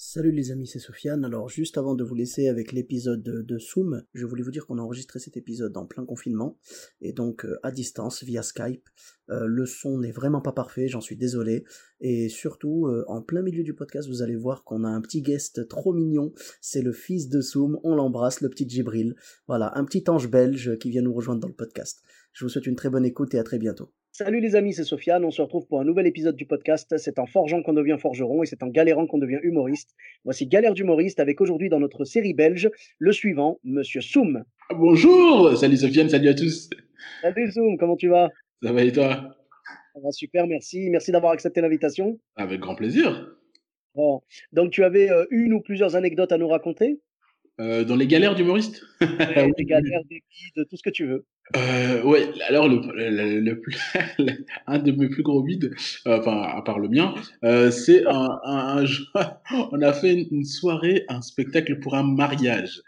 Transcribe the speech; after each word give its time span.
Salut 0.00 0.30
les 0.30 0.52
amis, 0.52 0.68
c'est 0.68 0.78
Sofiane. 0.78 1.24
Alors 1.24 1.48
juste 1.48 1.76
avant 1.76 1.96
de 1.96 2.04
vous 2.04 2.14
laisser 2.14 2.46
avec 2.46 2.70
l'épisode 2.70 3.20
de, 3.20 3.58
Zoom, 3.58 4.04
je 4.14 4.26
voulais 4.26 4.44
vous 4.44 4.52
dire 4.52 4.64
qu'on 4.64 4.78
a 4.78 4.80
enregistré 4.80 5.18
cet 5.18 5.36
épisode 5.36 5.76
en 5.76 5.86
plein 5.86 6.04
confinement, 6.04 6.56
et 7.00 7.12
donc 7.12 7.44
euh, 7.44 7.58
à 7.64 7.72
distance, 7.72 8.22
via 8.22 8.44
Skype. 8.44 8.88
Euh, 9.28 9.46
le 9.46 9.66
son 9.66 9.98
n'est 9.98 10.12
vraiment 10.12 10.40
pas 10.40 10.52
parfait, 10.52 10.86
j'en 10.86 11.00
suis 11.00 11.16
désolé. 11.16 11.64
Et 12.00 12.28
surtout, 12.28 12.86
euh, 12.86 13.02
en 13.08 13.22
plein 13.22 13.42
milieu 13.42 13.64
du 13.64 13.74
podcast, 13.74 14.08
vous 14.08 14.22
allez 14.22 14.36
voir 14.36 14.62
qu'on 14.62 14.84
a 14.84 14.88
un 14.88 15.00
petit 15.00 15.20
guest 15.20 15.66
trop 15.66 15.92
mignon. 15.92 16.32
C'est 16.60 16.82
le 16.82 16.92
fils 16.92 17.28
de 17.28 17.40
Soum, 17.40 17.80
on 17.82 17.96
l'embrasse, 17.96 18.40
le 18.40 18.50
petit 18.50 18.68
Gibril. 18.68 19.16
Voilà, 19.48 19.76
un 19.76 19.84
petit 19.84 20.04
ange 20.06 20.30
belge 20.30 20.78
qui 20.78 20.90
vient 20.90 21.02
nous 21.02 21.12
rejoindre 21.12 21.40
dans 21.40 21.48
le 21.48 21.54
podcast. 21.54 22.04
Je 22.32 22.44
vous 22.44 22.48
souhaite 22.48 22.68
une 22.68 22.76
très 22.76 22.88
bonne 22.88 23.04
écoute 23.04 23.34
et 23.34 23.38
à 23.40 23.42
très 23.42 23.58
bientôt. 23.58 23.90
Salut 24.12 24.40
les 24.40 24.56
amis, 24.56 24.72
c'est 24.72 24.84
Sofiane. 24.84 25.24
On 25.24 25.30
se 25.30 25.40
retrouve 25.42 25.66
pour 25.68 25.80
un 25.80 25.84
nouvel 25.84 26.06
épisode 26.06 26.34
du 26.34 26.44
podcast. 26.44 26.96
C'est 26.98 27.18
en 27.18 27.26
forgeant 27.26 27.62
qu'on 27.62 27.72
devient 27.72 27.96
forgeron 28.00 28.42
et 28.42 28.46
c'est 28.46 28.62
en 28.62 28.66
galérant 28.66 29.06
qu'on 29.06 29.18
devient 29.18 29.38
humoriste. 29.42 29.94
Voici 30.24 30.46
Galère 30.46 30.74
d'humoriste 30.74 31.20
avec 31.20 31.40
aujourd'hui 31.40 31.68
dans 31.68 31.78
notre 31.78 32.04
série 32.04 32.34
belge 32.34 32.68
le 32.98 33.12
suivant, 33.12 33.60
Monsieur 33.62 34.00
Soum. 34.00 34.44
Bonjour, 34.70 35.56
salut 35.56 35.76
Sofiane, 35.76 36.08
salut 36.08 36.28
à 36.28 36.34
tous. 36.34 36.68
Salut 37.22 37.52
Soum, 37.52 37.78
comment 37.78 37.96
tu 37.96 38.08
vas? 38.08 38.30
Ça 38.62 38.72
va 38.72 38.82
et 38.82 38.90
toi? 38.90 39.36
Ça 39.94 40.00
va 40.02 40.10
super, 40.10 40.46
merci. 40.48 40.90
Merci 40.90 41.12
d'avoir 41.12 41.32
accepté 41.32 41.60
l'invitation. 41.60 42.18
Avec 42.36 42.60
grand 42.60 42.74
plaisir. 42.74 43.36
Bon. 43.94 44.22
Donc 44.52 44.72
tu 44.72 44.82
avais 44.82 45.10
euh, 45.10 45.26
une 45.30 45.52
ou 45.52 45.60
plusieurs 45.60 45.94
anecdotes 45.94 46.32
à 46.32 46.38
nous 46.38 46.48
raconter? 46.48 47.00
Euh, 47.60 47.84
dans 47.84 47.96
les 47.96 48.06
galères 48.06 48.34
d'humoriste? 48.34 48.82
Ouais, 49.00 49.52
Des 49.56 49.64
galères, 49.64 50.04
des 50.08 50.22
guides, 50.30 50.66
tout 50.68 50.76
ce 50.76 50.82
que 50.82 50.90
tu 50.90 51.06
veux. 51.06 51.24
Euh, 51.56 52.02
Ouais, 52.02 52.30
alors 52.48 52.68
le, 52.68 52.80
le- 52.94 53.40
le 53.40 53.60
plus- 53.60 53.76
un 54.66 54.78
de 54.78 54.92
mes 54.92 55.08
plus 55.08 55.22
gros 55.22 55.42
bides, 55.42 55.70
euh, 56.06 56.18
enfin 56.18 56.42
à 56.42 56.62
part 56.62 56.78
le 56.78 56.88
mien, 56.88 57.14
euh, 57.44 57.70
c'est 57.70 58.06
un, 58.06 58.38
un, 58.44 58.84
un 58.84 58.86
on 59.72 59.80
a 59.82 59.92
fait 59.92 60.14
une, 60.30 60.44
soirée, 60.44 61.04
un 61.08 61.22
spectacle 61.22 61.78
pour 61.80 61.94
un 61.94 62.02
mariage. 62.02 62.82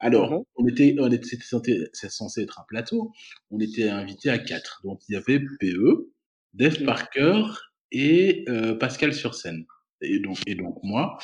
Alors, 0.00 0.32
Mhm. 0.32 0.42
on 0.56 0.66
était, 0.68 0.96
on 1.00 1.10
était, 1.12 1.26
c'était 1.26 1.44
censé, 1.44 1.88
c'est 1.92 2.10
censé 2.10 2.42
être 2.42 2.60
un 2.60 2.64
plateau. 2.68 3.12
On 3.50 3.60
était 3.60 3.88
invité 3.88 4.30
à 4.30 4.38
quatre. 4.38 4.80
Donc 4.84 5.00
il 5.08 5.14
y 5.14 5.16
avait 5.16 5.40
PE, 5.60 6.08
Dave. 6.54 6.84
Parker 6.84 7.44
et 7.92 8.44
euh, 8.48 8.74
Pascal 8.74 9.14
sur 9.14 9.34
scène. 9.34 9.64
Et 10.02 10.20
donc, 10.20 10.38
et 10.46 10.54
donc 10.54 10.78
moi. 10.82 11.18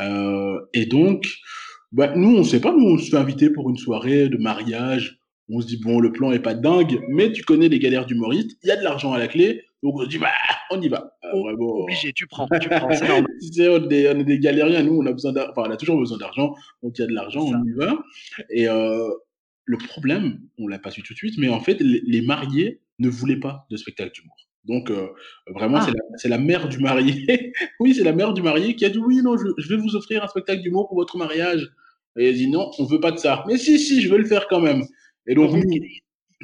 Euh, 0.00 0.58
et 0.74 0.86
donc, 0.86 1.26
bah, 1.92 2.14
nous, 2.16 2.36
on 2.38 2.44
sait 2.44 2.60
pas, 2.60 2.72
nous, 2.72 2.86
on 2.86 2.98
se 2.98 3.10
fait 3.10 3.16
inviter 3.18 3.50
pour 3.50 3.68
une 3.70 3.76
soirée 3.76 4.28
de 4.28 4.38
mariage. 4.38 5.18
On 5.52 5.60
se 5.60 5.66
dit, 5.66 5.76
bon, 5.76 6.00
le 6.00 6.10
plan 6.10 6.32
est 6.32 6.38
pas 6.40 6.54
dingue, 6.54 7.00
mais 7.08 7.30
tu 7.30 7.42
connais 7.42 7.68
les 7.68 7.78
galères 7.78 8.06
d'humoriste, 8.06 8.56
il 8.62 8.68
y 8.68 8.70
a 8.70 8.76
de 8.76 8.82
l'argent 8.82 9.12
à 9.12 9.18
la 9.18 9.28
clé, 9.28 9.62
donc 9.82 9.96
on 9.96 10.04
se 10.04 10.08
dit, 10.08 10.18
bah, 10.18 10.30
on 10.70 10.80
y 10.80 10.88
va. 10.88 11.14
Euh, 11.24 11.28
Oh, 11.34 11.42
vraiment, 11.44 11.82
Obligé, 11.82 12.12
tu 12.12 12.26
prends, 12.26 12.46
tu 12.60 12.68
prends, 12.68 12.90
c'est 12.92 13.08
normal. 13.08 13.26
tu 13.40 13.52
sais, 13.52 13.68
on 13.68 13.88
est, 13.88 14.08
on 14.08 14.18
est 14.18 14.24
des 14.24 14.38
galériens, 14.38 14.82
nous, 14.82 14.98
on 14.98 15.06
a 15.06 15.12
besoin 15.12 15.32
enfin, 15.32 15.64
on 15.66 15.70
a 15.70 15.76
toujours 15.76 15.98
besoin 15.98 16.18
d'argent, 16.18 16.54
donc 16.82 16.98
il 16.98 17.02
y 17.02 17.04
a 17.04 17.06
de 17.06 17.14
l'argent, 17.14 17.42
on 17.42 17.64
y 17.64 17.72
va. 17.72 17.98
Et 18.50 18.68
euh, 18.68 19.08
le 19.64 19.78
problème, 19.78 20.40
on 20.58 20.68
l'a 20.68 20.78
pas 20.78 20.90
su 20.90 21.02
tout 21.02 21.12
de 21.12 21.18
suite, 21.18 21.34
mais 21.38 21.48
en 21.48 21.60
fait, 21.60 21.78
les, 21.80 22.22
mariés 22.22 22.80
ne 22.98 23.08
voulaient 23.08 23.40
pas 23.40 23.66
de 23.70 23.76
spectacle 23.76 24.12
d'humour. 24.12 24.36
Donc, 24.64 24.90
euh, 24.90 25.08
vraiment, 25.48 25.78
Ah. 25.78 25.86
c'est 25.86 25.92
la, 25.92 26.18
c'est 26.18 26.28
la 26.28 26.38
mère 26.38 26.68
du 26.68 26.78
marié. 26.78 27.52
oui, 27.80 27.94
c'est 27.94 28.04
la 28.04 28.12
mère 28.12 28.32
du 28.32 28.42
marié 28.42 28.76
qui 28.76 28.84
a 28.84 28.90
dit 28.90 28.98
oui, 28.98 29.20
non, 29.22 29.36
je, 29.36 29.46
je 29.58 29.68
vais 29.68 29.76
vous 29.76 29.96
offrir 29.96 30.22
un 30.22 30.28
spectacle 30.28 30.62
d'humour 30.62 30.88
pour 30.88 30.96
votre 30.96 31.16
mariage. 31.16 31.68
Et 32.18 32.28
elle 32.28 32.34
dit 32.34 32.48
non, 32.48 32.70
on 32.78 32.84
veut 32.84 33.00
pas 33.00 33.10
de 33.10 33.18
ça. 33.18 33.44
Mais 33.48 33.56
si, 33.56 33.78
si, 33.78 34.02
je 34.02 34.10
veux 34.10 34.18
le 34.18 34.26
faire 34.26 34.46
quand 34.48 34.60
même. 34.60 34.84
Et 35.26 35.34
donc, 35.34 35.52
Donc, 35.52 35.64
nous, 35.64 35.78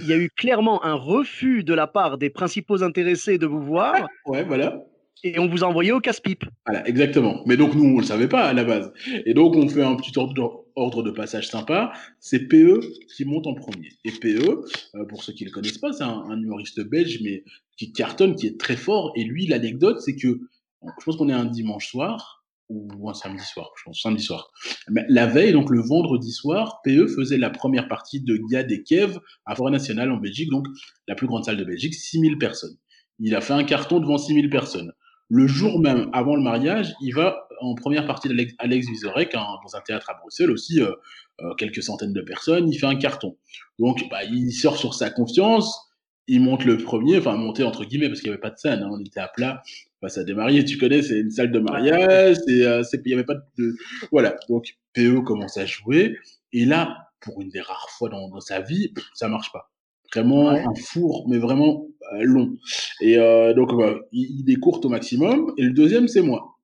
il 0.01 0.07
y 0.07 0.13
a 0.13 0.17
eu 0.17 0.31
clairement 0.31 0.85
un 0.85 0.95
refus 0.95 1.65
de 1.65 1.75
la 1.75 1.87
part 1.87 2.19
des 2.19 2.31
principaux 2.31 2.83
intéressés 2.83 3.39
de 3.39 3.47
vous 3.47 3.61
voir 3.61 3.95
ouais, 4.27 4.45
voilà. 4.45 4.85
et 5.25 5.39
on 5.41 5.49
vous 5.49 5.65
a 5.65 5.67
envoyé 5.67 5.91
au 5.91 6.01
casse-pipe. 6.01 6.45
Voilà, 6.67 6.87
exactement. 6.89 7.43
Mais 7.47 7.57
donc, 7.57 7.75
nous, 7.75 7.85
on 7.85 7.99
le 7.99 8.05
savait 8.05 8.29
pas 8.29 8.45
à 8.45 8.53
la 8.53 8.65
base. 8.65 8.93
Et 9.27 9.35
donc, 9.35 9.57
on 9.57 9.69
fait 9.69 9.83
un 9.83 9.97
petit 9.97 10.17
ordre, 10.17 10.67
ordre 10.77 11.03
de 11.03 11.11
passage 11.11 11.49
sympa. 11.49 11.93
C'est 12.21 12.47
PE 12.47 12.81
qui 13.17 13.25
monte 13.25 13.47
en 13.47 13.55
premier. 13.55 13.89
Et 14.05 14.13
PE, 14.13 14.63
euh, 14.95 15.05
pour 15.07 15.25
ceux 15.25 15.33
qui 15.33 15.45
le 15.45 15.51
connaissent 15.51 15.79
pas, 15.79 15.93
c'est 15.93 16.05
un, 16.05 16.25
un 16.29 16.41
humoriste 16.41 16.81
belge, 16.81 17.21
mais 17.23 17.43
qui 17.77 17.93
cartonne, 17.93 18.37
qui 18.37 18.47
est 18.47 18.59
très 18.61 18.77
fort. 18.77 19.13
Et 19.17 19.25
lui, 19.25 19.47
l'anecdote, 19.47 20.01
c'est 20.01 20.15
que, 20.15 20.41
je 20.83 21.05
pense 21.05 21.17
qu'on 21.17 21.29
est 21.29 21.33
un 21.33 21.47
dimanche 21.47 21.89
soir, 21.89 22.38
ou 22.69 23.09
un 23.09 23.15
samedi 23.15 23.45
soir, 23.45 23.71
je 23.79 23.85
pense, 23.85 24.03
samedi 24.03 24.23
soir. 24.23 24.51
Mais 24.91 25.05
la 25.09 25.27
veille, 25.27 25.53
donc 25.53 25.71
le 25.71 25.81
vendredi 25.81 26.33
soir, 26.33 26.81
PE 26.85 27.07
faisait 27.07 27.39
la 27.39 27.51
première 27.51 27.89
partie 27.89 28.21
de 28.21 28.39
Gad 28.51 28.71
et 28.71 28.83
Kev 28.83 29.19
à 29.47 29.55
Forêt 29.55 29.71
Nationale 29.71 30.11
en 30.11 30.19
Belgique, 30.19 30.51
donc 30.51 30.67
la 31.07 31.15
plus 31.15 31.27
grande 31.27 31.45
salle 31.45 31.57
de 31.57 31.65
Belgique, 31.65 31.95
6000 31.95 32.39
personnes. 32.39 32.77
Il 33.19 33.35
a 33.35 33.41
fait 33.41 33.55
un 33.55 33.65
carton 33.65 34.01
devant 34.01 34.19
6000 34.19 34.51
personnes. 34.51 34.93
Le 35.31 35.47
jour 35.47 35.81
même, 35.81 36.09
avant 36.13 36.37
le 36.37 36.43
mariage, 36.43 36.95
il 37.03 37.15
va 37.15 37.49
en 37.61 37.75
première 37.75 38.07
partie 38.07 38.29
d'Alex 38.29 38.55
Alex 38.59 38.89
Vizorek, 38.89 39.35
hein, 39.35 39.45
dans 39.65 39.77
un 39.77 39.81
théâtre 39.81 40.11
à 40.11 40.15
Bruxelles 40.15 40.51
aussi, 40.51 40.81
euh, 40.81 40.93
euh, 41.41 41.55
quelques 41.55 41.83
centaines 41.83 42.13
de 42.13 42.23
personnes, 42.23 42.69
il 42.69 42.79
fait 42.79 42.87
un 42.87 42.97
carton. 42.97 43.37
Donc, 43.79 44.03
bah, 44.11 44.25
il 44.25 44.53
sort 44.53 44.77
sur 44.77 44.95
sa 44.95 45.11
confiance, 45.11 45.88
il 46.29 46.41
monte 46.43 46.65
le 46.65 46.77
premier, 46.79 47.19
enfin, 47.19 47.37
monter 47.37 47.65
entre 47.65 47.85
guillemets, 47.85 48.09
parce 48.09 48.21
qu'il 48.21 48.29
n'y 48.31 48.35
avait 48.35 48.41
pas 48.41 48.51
de 48.51 48.59
scène, 48.59 48.83
hein, 48.83 48.91
on 48.93 49.01
était 49.01 49.21
à 49.21 49.29
plat 49.29 49.63
face 50.01 50.19
à 50.19 50.25
des 50.25 50.35
mariés, 50.35 50.65
tu 50.65 50.79
connais, 50.79 51.03
c'est 51.03 51.19
une 51.19 51.31
salle 51.31 51.51
de 51.51 51.59
mariage, 51.59 52.37
c'est, 52.47 52.65
euh, 52.65 52.83
il 52.93 53.01
n'y 53.07 53.13
avait 53.15 53.25
pas 53.25 53.35
de... 53.59 53.75
Voilà, 54.13 54.37
donc 54.49 54.77
PE 54.95 55.21
commence 55.23 55.57
à 55.57 55.67
jouer, 55.67 56.17
et 56.53 56.65
là, 56.65 56.97
pour 57.21 57.41
une 57.43 57.49
des 57.49 57.61
rares 57.61 57.89
fois 57.91 58.09
dans, 58.09 58.29
dans 58.29 58.41
sa 58.41 58.61
vie, 58.61 58.93
ça 59.15 59.27
marche 59.29 59.51
pas. 59.53 59.71
Vraiment 60.15 60.51
Ouais. 60.53 60.61
un 60.65 60.75
four, 60.87 61.27
mais 61.29 61.39
vraiment 61.39 61.85
euh, 62.15 62.23
long. 62.23 62.57
Et 63.01 63.19
euh, 63.19 63.53
donc, 63.55 63.71
il, 64.13 64.43
il 64.47 64.51
est 64.53 64.57
court 64.57 64.81
au 64.85 64.89
maximum. 64.89 65.53
Et 65.59 65.63
le 65.65 65.73
deuxième, 65.73 66.09
c'est 66.09 66.23
moi. 66.23 66.57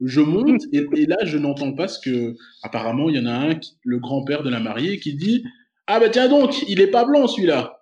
Je 0.00 0.20
monte 0.20 0.62
et, 0.72 0.86
et 0.94 1.06
là, 1.06 1.16
je 1.24 1.36
n'entends 1.38 1.72
pas 1.72 1.88
ce 1.88 1.98
que. 1.98 2.36
Apparemment, 2.62 3.08
il 3.10 3.16
y 3.16 3.18
en 3.18 3.26
a 3.26 3.32
un, 3.32 3.54
qui- 3.56 3.76
le 3.82 3.98
grand-père 3.98 4.42
de 4.44 4.50
la 4.50 4.60
mariée, 4.60 5.00
qui 5.00 5.14
dit 5.14 5.42
Ah, 5.88 5.98
bah 5.98 6.08
tiens 6.08 6.28
donc, 6.28 6.62
il 6.68 6.80
est 6.80 6.86
pas 6.90 7.04
blanc 7.04 7.26
celui-là. 7.26 7.73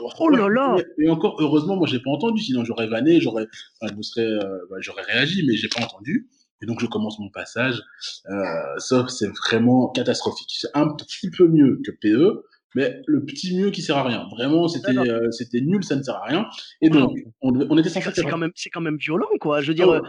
Oh, 0.00 0.10
Oh 0.18 0.28
là 0.28 0.48
là 0.48 0.76
Et 0.98 1.08
encore, 1.08 1.36
heureusement, 1.40 1.76
moi, 1.76 1.86
j'ai 1.86 2.00
pas 2.00 2.10
entendu, 2.10 2.42
sinon 2.42 2.64
j'aurais 2.64 2.86
vanné, 2.86 3.20
j'aurais, 3.20 3.46
enfin, 3.80 3.94
je 3.96 4.02
serais, 4.02 4.26
euh, 4.26 4.58
bah, 4.70 4.76
j'aurais 4.80 5.02
réagi, 5.02 5.44
mais 5.46 5.54
j'ai 5.54 5.68
pas 5.68 5.82
entendu. 5.82 6.28
Et 6.62 6.66
donc, 6.66 6.80
je 6.80 6.86
commence 6.86 7.18
mon 7.18 7.28
passage. 7.28 7.82
Euh, 8.30 8.34
sauf, 8.78 9.08
c'est 9.08 9.28
vraiment 9.28 9.88
catastrophique. 9.88 10.50
C'est 10.56 10.70
un 10.74 10.88
petit 10.94 11.30
peu 11.30 11.48
mieux 11.48 11.80
que 11.84 11.90
PE, 11.90 12.44
mais 12.74 13.02
le 13.06 13.24
petit 13.24 13.56
mieux 13.56 13.70
qui 13.70 13.82
sert 13.82 13.96
à 13.96 14.04
rien. 14.04 14.28
Vraiment, 14.30 14.68
c'était, 14.68 14.96
euh, 14.96 15.30
c'était 15.30 15.60
nul, 15.60 15.82
ça 15.84 15.96
ne 15.96 16.02
sert 16.02 16.16
à 16.16 16.24
rien. 16.24 16.46
Et 16.80 16.88
donc, 16.88 17.18
on, 17.40 17.76
était 17.78 17.88
censé 17.88 18.10
c'est 18.14 18.22
quand 18.22 18.38
même, 18.38 18.52
c'est 18.54 18.70
quand 18.70 18.80
même 18.80 18.96
violent, 18.96 19.28
quoi. 19.40 19.60
Je 19.60 19.68
veux 19.68 19.74
dire, 19.74 19.90
Ah 19.90 19.96
euh. 19.96 20.00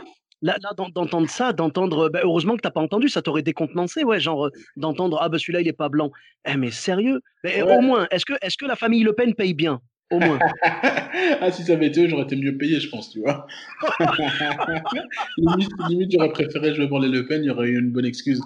Là, 0.43 0.57
là 0.61 0.69
d'en- 0.77 0.89
d'entendre 0.89 1.27
ça, 1.29 1.53
d'entendre, 1.53 2.09
bah, 2.09 2.19
heureusement 2.23 2.55
que 2.55 2.61
t'as 2.61 2.69
pas 2.71 2.81
entendu, 2.81 3.09
ça 3.09 3.21
t'aurait 3.23 3.41
décontenancé, 3.41 4.03
ouais, 4.03 4.19
genre 4.19 4.45
euh, 4.47 4.51
d'entendre, 4.77 5.17
ah 5.21 5.29
bah 5.29 5.39
celui-là 5.39 5.61
il 5.61 5.67
est 5.67 5.73
pas 5.73 5.89
blanc. 5.89 6.11
Eh 6.47 6.55
mais 6.57 6.69
sérieux? 6.69 7.21
Mais 7.43 7.63
Ouais. 7.63 7.75
au 7.77 7.81
moins, 7.81 8.07
est-ce 8.11 8.25
que, 8.25 8.33
est-ce 8.41 8.57
que 8.57 8.65
la 8.65 8.75
famille 8.75 9.01
Le 9.03 9.13
Pen 9.13 9.33
paye 9.33 9.53
bien? 9.55 9.79
Au 10.11 10.19
moins. 10.19 10.37
ah, 11.41 11.51
si 11.51 11.63
ça 11.63 11.73
avait 11.73 11.87
été 11.87 12.03
eux, 12.03 12.07
j'aurais 12.09 12.23
été 12.23 12.35
mieux 12.35 12.55
payé, 12.55 12.79
je 12.79 12.87
pense, 12.89 13.09
tu 13.09 13.19
vois. 13.21 13.47
limite, 15.37 15.71
limite, 15.89 16.11
j'aurais 16.11 16.29
préféré 16.29 16.73
jouer 16.75 16.87
pour 16.87 16.99
les 16.99 17.07
Le 17.09 17.25
Pen, 17.25 17.43
il 17.43 17.47
y 17.47 17.49
aurait 17.49 17.69
eu 17.69 17.79
une 17.79 17.91
bonne 17.91 18.05
excuse. 18.05 18.41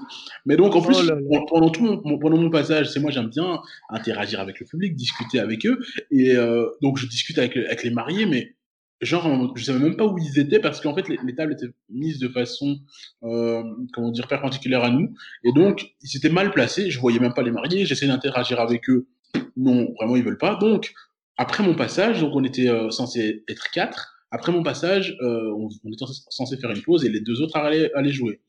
Mais 0.45 0.55
donc, 0.55 0.75
en 0.75 0.81
plus, 0.81 0.95
Oh 0.99 1.03
là 1.03 1.15
là. 1.15 1.39
pendant- 1.49 1.69
tout 1.69 1.83
mon, 1.83 2.01
mon- 2.05 2.19
pendant 2.19 2.38
mon 2.38 2.49
passage, 2.49 2.89
c'est 2.89 2.99
moi, 2.99 3.11
j'aime 3.11 3.27
bien 3.29 3.59
interagir 3.89 4.39
avec 4.39 4.59
le 4.59 4.65
public, 4.65 4.95
discuter 4.95 5.39
avec 5.39 5.65
eux. 5.65 5.79
Et 6.11 6.35
euh, 6.35 6.67
donc, 6.81 6.97
je 6.97 7.07
discute 7.07 7.38
avec, 7.38 7.57
avec 7.57 7.83
les 7.83 7.91
mariés, 7.91 8.25
mais 8.25 8.55
genre, 9.01 9.53
je 9.55 9.63
savais 9.63 9.79
même 9.79 9.95
pas 9.95 10.05
où 10.05 10.17
ils 10.17 10.39
étaient 10.39 10.59
parce 10.59 10.81
qu'en 10.81 10.95
fait, 10.95 11.07
les, 11.07 11.17
les 11.23 11.35
tables 11.35 11.53
étaient 11.53 11.71
mises 11.89 12.19
de 12.19 12.27
façon, 12.27 12.79
euh, 13.23 13.63
comment 13.94 14.11
dire, 14.11 14.27
perpendiculaire 14.27 14.83
à 14.83 14.89
nous. 14.89 15.13
Et 15.44 15.51
donc, 15.51 15.91
ils 16.01 16.17
étaient 16.17 16.29
mal 16.29 16.51
placés. 16.51 16.89
Je 16.89 16.99
voyais 16.99 17.19
même 17.19 17.33
pas 17.33 17.44
les 17.44 17.51
mariés. 17.51 17.85
J'essayais 17.85 18.11
d'interagir 18.11 18.59
avec 18.59 18.89
eux. 18.89 19.07
Non, 19.55 19.94
vraiment, 19.99 20.15
ils 20.15 20.23
veulent 20.23 20.38
pas. 20.38 20.55
Donc, 20.55 20.94
après 21.38 21.63
mon 21.63 21.75
passage, 21.75 22.21
donc 22.21 22.35
on 22.35 22.44
était 22.44 22.69
euh, 22.69 22.89
censé 22.89 23.44
être 23.47 23.69
quatre. 23.71 24.15
Après 24.31 24.51
mon 24.51 24.63
passage, 24.63 25.15
euh, 25.21 25.53
on, 25.55 25.69
était 25.91 26.05
censé 26.29 26.57
faire 26.57 26.71
une 26.71 26.81
pause 26.81 27.05
et 27.05 27.09
les 27.09 27.21
deux 27.21 27.41
autres 27.41 27.55
allaient, 27.57 28.11
jouer. 28.11 28.41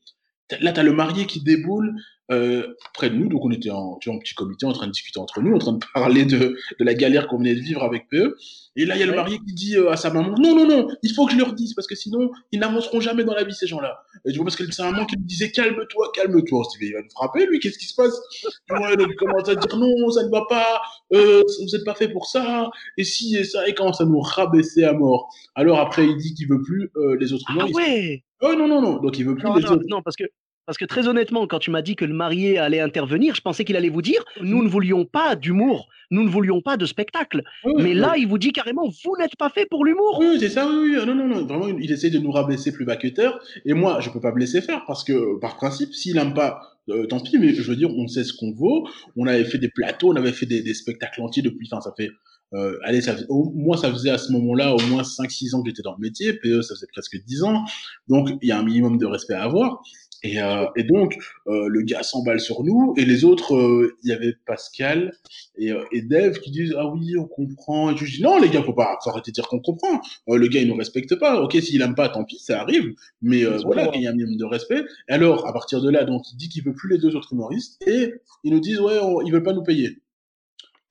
Là, 0.59 0.71
t'as 0.73 0.83
le 0.83 0.91
marié 0.91 1.25
qui 1.25 1.41
déboule 1.41 1.95
euh, 2.31 2.75
près 2.93 3.09
de 3.09 3.15
nous. 3.15 3.27
Donc, 3.27 3.43
on 3.45 3.51
était 3.51 3.71
en, 3.71 3.97
tu 3.97 4.09
vois, 4.09 4.17
en 4.17 4.19
petit 4.19 4.33
comité 4.33 4.65
en 4.65 4.73
train 4.73 4.87
de 4.87 4.91
discuter 4.91 5.19
entre 5.19 5.41
nous, 5.41 5.55
en 5.55 5.59
train 5.59 5.73
de 5.73 5.79
parler 5.93 6.25
de, 6.25 6.57
de 6.79 6.85
la 6.85 6.93
galère 6.93 7.27
qu'on 7.27 7.37
venait 7.37 7.55
de 7.55 7.59
vivre 7.59 7.83
avec 7.83 8.07
PE. 8.09 8.35
Et 8.75 8.85
là, 8.85 8.95
il 8.95 8.99
y 8.99 9.03
a 9.03 9.07
le 9.07 9.15
marié 9.15 9.39
qui 9.39 9.53
dit 9.53 9.75
euh, 9.75 9.91
à 9.91 9.97
sa 9.97 10.09
maman 10.11 10.35
Non, 10.37 10.55
non, 10.55 10.67
non, 10.67 10.87
il 11.03 11.13
faut 11.13 11.25
que 11.25 11.33
je 11.33 11.37
leur 11.37 11.53
dise 11.53 11.73
parce 11.73 11.87
que 11.87 11.95
sinon, 11.95 12.31
ils 12.51 12.59
n'avanceront 12.59 13.01
jamais 13.01 13.23
dans 13.23 13.33
la 13.33 13.43
vie, 13.43 13.53
ces 13.53 13.67
gens-là. 13.67 13.99
Et 14.25 14.31
tu 14.31 14.37
vois, 14.37 14.45
parce 14.45 14.55
que 14.55 14.71
c'est 14.71 14.81
un 14.81 14.91
maman 14.91 15.05
qui 15.05 15.17
me 15.17 15.23
disait 15.23 15.51
Calme-toi, 15.51 16.11
calme-toi. 16.13 16.59
On 16.59 16.63
Il 16.81 16.93
va 16.93 17.01
nous 17.01 17.09
frapper, 17.09 17.45
lui, 17.47 17.59
qu'est-ce 17.59 17.77
qui 17.77 17.85
se 17.85 17.95
passe? 17.95 18.19
Tu 18.41 18.75
vois, 18.75 18.95
donc, 18.95 19.07
il 19.09 19.15
commence 19.15 19.49
à 19.49 19.55
dire 19.55 19.77
Non, 19.77 20.09
ça 20.11 20.23
ne 20.23 20.29
va 20.29 20.45
pas, 20.47 20.81
euh, 21.13 21.41
vous 21.59 21.77
n'êtes 21.77 21.85
pas 21.85 21.95
fait 21.95 22.09
pour 22.09 22.25
ça, 22.25 22.69
et 22.97 23.03
si, 23.03 23.35
et 23.35 23.43
ça, 23.43 23.67
et 23.67 23.73
commence 23.73 24.01
à 24.01 24.05
nous 24.05 24.19
rabaisser 24.19 24.83
à 24.83 24.93
mort. 24.93 25.29
Alors 25.55 25.79
après, 25.79 26.05
il 26.05 26.17
dit 26.17 26.33
qu'il 26.33 26.47
veut 26.47 26.61
plus 26.61 26.91
euh, 26.95 27.17
les 27.19 27.33
autres 27.33 27.43
Ah 27.49 27.65
ouais 27.65 28.23
Oh 28.41 28.55
non, 28.55 28.67
non, 28.67 28.81
non, 28.81 28.97
donc 29.01 29.19
il 29.19 29.25
veut 29.25 29.35
plus 29.35 29.43
non, 29.43 29.55
les 29.55 29.63
non, 29.63 29.71
autres. 29.73 29.83
non, 29.89 30.01
parce 30.01 30.15
que 30.15 30.23
parce 30.69 30.77
que 30.77 30.85
très 30.85 31.07
honnêtement, 31.07 31.47
quand 31.47 31.57
tu 31.57 31.71
m'as 31.71 31.81
dit 31.81 31.95
que 31.95 32.05
le 32.05 32.13
marié 32.13 32.59
allait 32.59 32.79
intervenir, 32.79 33.33
je 33.33 33.41
pensais 33.41 33.65
qu'il 33.65 33.75
allait 33.75 33.89
vous 33.89 34.03
dire 34.03 34.23
nous 34.39 34.63
ne 34.63 34.69
voulions 34.69 35.03
pas 35.03 35.35
d'humour, 35.35 35.87
nous 36.11 36.23
ne 36.23 36.29
voulions 36.29 36.61
pas 36.61 36.77
de 36.77 36.85
spectacle. 36.85 37.41
Mais 37.79 37.95
là, 37.95 38.17
il 38.19 38.27
vous 38.27 38.37
dit 38.37 38.51
carrément 38.51 38.87
vous 39.03 39.17
n'êtes 39.17 39.35
pas 39.35 39.49
fait 39.49 39.65
pour 39.65 39.83
l'humour. 39.83 40.19
Oui, 40.19 40.37
c'est 40.39 40.49
ça, 40.49 40.69
oui, 40.69 40.95
oui. 40.95 41.05
Non, 41.07 41.15
non, 41.15 41.27
non. 41.27 41.43
Vraiment, 41.47 41.69
il 41.69 41.91
essaie 41.91 42.11
de 42.11 42.19
nous 42.19 42.29
rabaisser 42.29 42.71
plus 42.71 42.85
bas 42.85 42.97
que 42.97 43.07
terre. 43.07 43.39
Et 43.65 43.73
moi, 43.73 43.99
je 43.99 44.11
peux 44.11 44.21
pas 44.21 44.31
me 44.31 44.37
laisser 44.37 44.61
faire 44.61 44.83
parce 44.85 45.03
que, 45.03 45.39
par 45.39 45.55
principe, 45.55 45.91
s'il 45.91 46.19
aime 46.19 46.35
pas, 46.35 46.61
euh, 46.89 47.07
tant 47.07 47.19
pis, 47.19 47.39
mais 47.39 47.51
je 47.55 47.63
veux 47.63 47.75
dire, 47.75 47.89
on 47.89 48.07
sait 48.07 48.23
ce 48.23 48.33
qu'on 48.33 48.51
vaut. 48.51 48.87
On 49.15 49.25
avait 49.25 49.45
fait 49.45 49.57
des 49.57 49.69
plateaux, 49.69 50.13
on 50.13 50.17
avait 50.17 50.33
fait 50.33 50.45
des, 50.45 50.61
des 50.61 50.75
spectacles 50.75 51.23
entiers 51.23 51.41
depuis, 51.41 51.67
enfin, 51.71 51.81
ça 51.81 51.95
fait, 51.97 52.09
euh, 52.53 52.77
allez, 52.83 53.01
ça, 53.01 53.15
au 53.29 53.51
moins, 53.55 53.77
ça 53.77 53.91
faisait 53.91 54.09
à 54.09 54.19
ce 54.19 54.31
moment-là 54.33 54.75
au 54.75 54.81
moins 54.87 55.01
5-6 55.01 55.55
ans 55.55 55.63
que 55.63 55.69
j'étais 55.69 55.81
dans 55.81 55.93
le 55.93 55.99
métier. 55.99 56.33
PE, 56.33 56.61
ça 56.61 56.75
faisait 56.75 56.87
presque 56.91 57.17
10 57.25 57.43
ans. 57.43 57.65
Donc, 58.07 58.29
il 58.41 58.47
y 58.47 58.51
a 58.51 58.59
un 58.59 58.63
minimum 58.63 58.97
de 58.99 59.05
respect 59.07 59.33
à 59.33 59.43
avoir. 59.43 59.81
Et, 60.23 60.41
euh, 60.41 60.65
et 60.75 60.83
donc, 60.83 61.17
euh, 61.47 61.67
le 61.67 61.81
gars 61.81 62.03
s'emballe 62.03 62.39
sur 62.39 62.63
nous, 62.63 62.93
et 62.97 63.05
les 63.05 63.23
autres, 63.23 63.55
euh, 63.55 63.97
il 64.03 64.09
y 64.09 64.13
avait 64.13 64.33
Pascal 64.45 65.13
et, 65.57 65.71
euh, 65.71 65.83
et 65.91 66.01
Dave 66.01 66.39
qui 66.39 66.51
disent 66.51 66.75
Ah 66.77 66.87
oui, 66.87 67.17
on 67.17 67.25
comprend. 67.25 67.91
Et 67.91 67.97
je 67.97 68.17
dis 68.17 68.21
Non, 68.21 68.39
les 68.39 68.49
gars, 68.49 68.61
faut 68.63 68.73
pas 68.73 68.97
faut 69.03 69.09
arrêter 69.11 69.31
de 69.31 69.35
dire 69.35 69.47
qu'on 69.47 69.61
comprend. 69.61 70.01
Euh, 70.29 70.37
le 70.37 70.47
gars, 70.47 70.61
il 70.61 70.67
nous 70.67 70.75
respecte 70.75 71.15
pas. 71.15 71.41
Ok, 71.41 71.53
s'il 71.53 71.81
aime 71.81 71.95
pas, 71.95 72.09
tant 72.09 72.25
pis, 72.25 72.39
ça 72.39 72.61
arrive. 72.61 72.93
Mais 73.21 73.45
euh, 73.45 73.59
voilà, 73.63 73.87
qu'il 73.87 74.01
y 74.01 74.07
a 74.07 74.09
un 74.09 74.13
minimum 74.13 74.37
de 74.37 74.45
respect. 74.45 74.83
Et 75.07 75.13
alors, 75.13 75.47
à 75.47 75.53
partir 75.53 75.81
de 75.81 75.89
là, 75.89 76.03
donc, 76.03 76.23
il 76.33 76.37
dit 76.37 76.49
qu'il 76.49 76.63
veut 76.63 76.73
plus 76.73 76.89
les 76.89 76.97
deux 76.97 77.15
autres 77.15 77.33
humoristes, 77.33 77.81
et 77.87 78.13
ils 78.43 78.53
nous 78.53 78.59
disent 78.59 78.79
Ouais, 78.81 78.99
on, 79.01 79.21
ils 79.21 79.31
veulent 79.31 79.43
pas 79.43 79.53
nous 79.53 79.63
payer. 79.63 80.01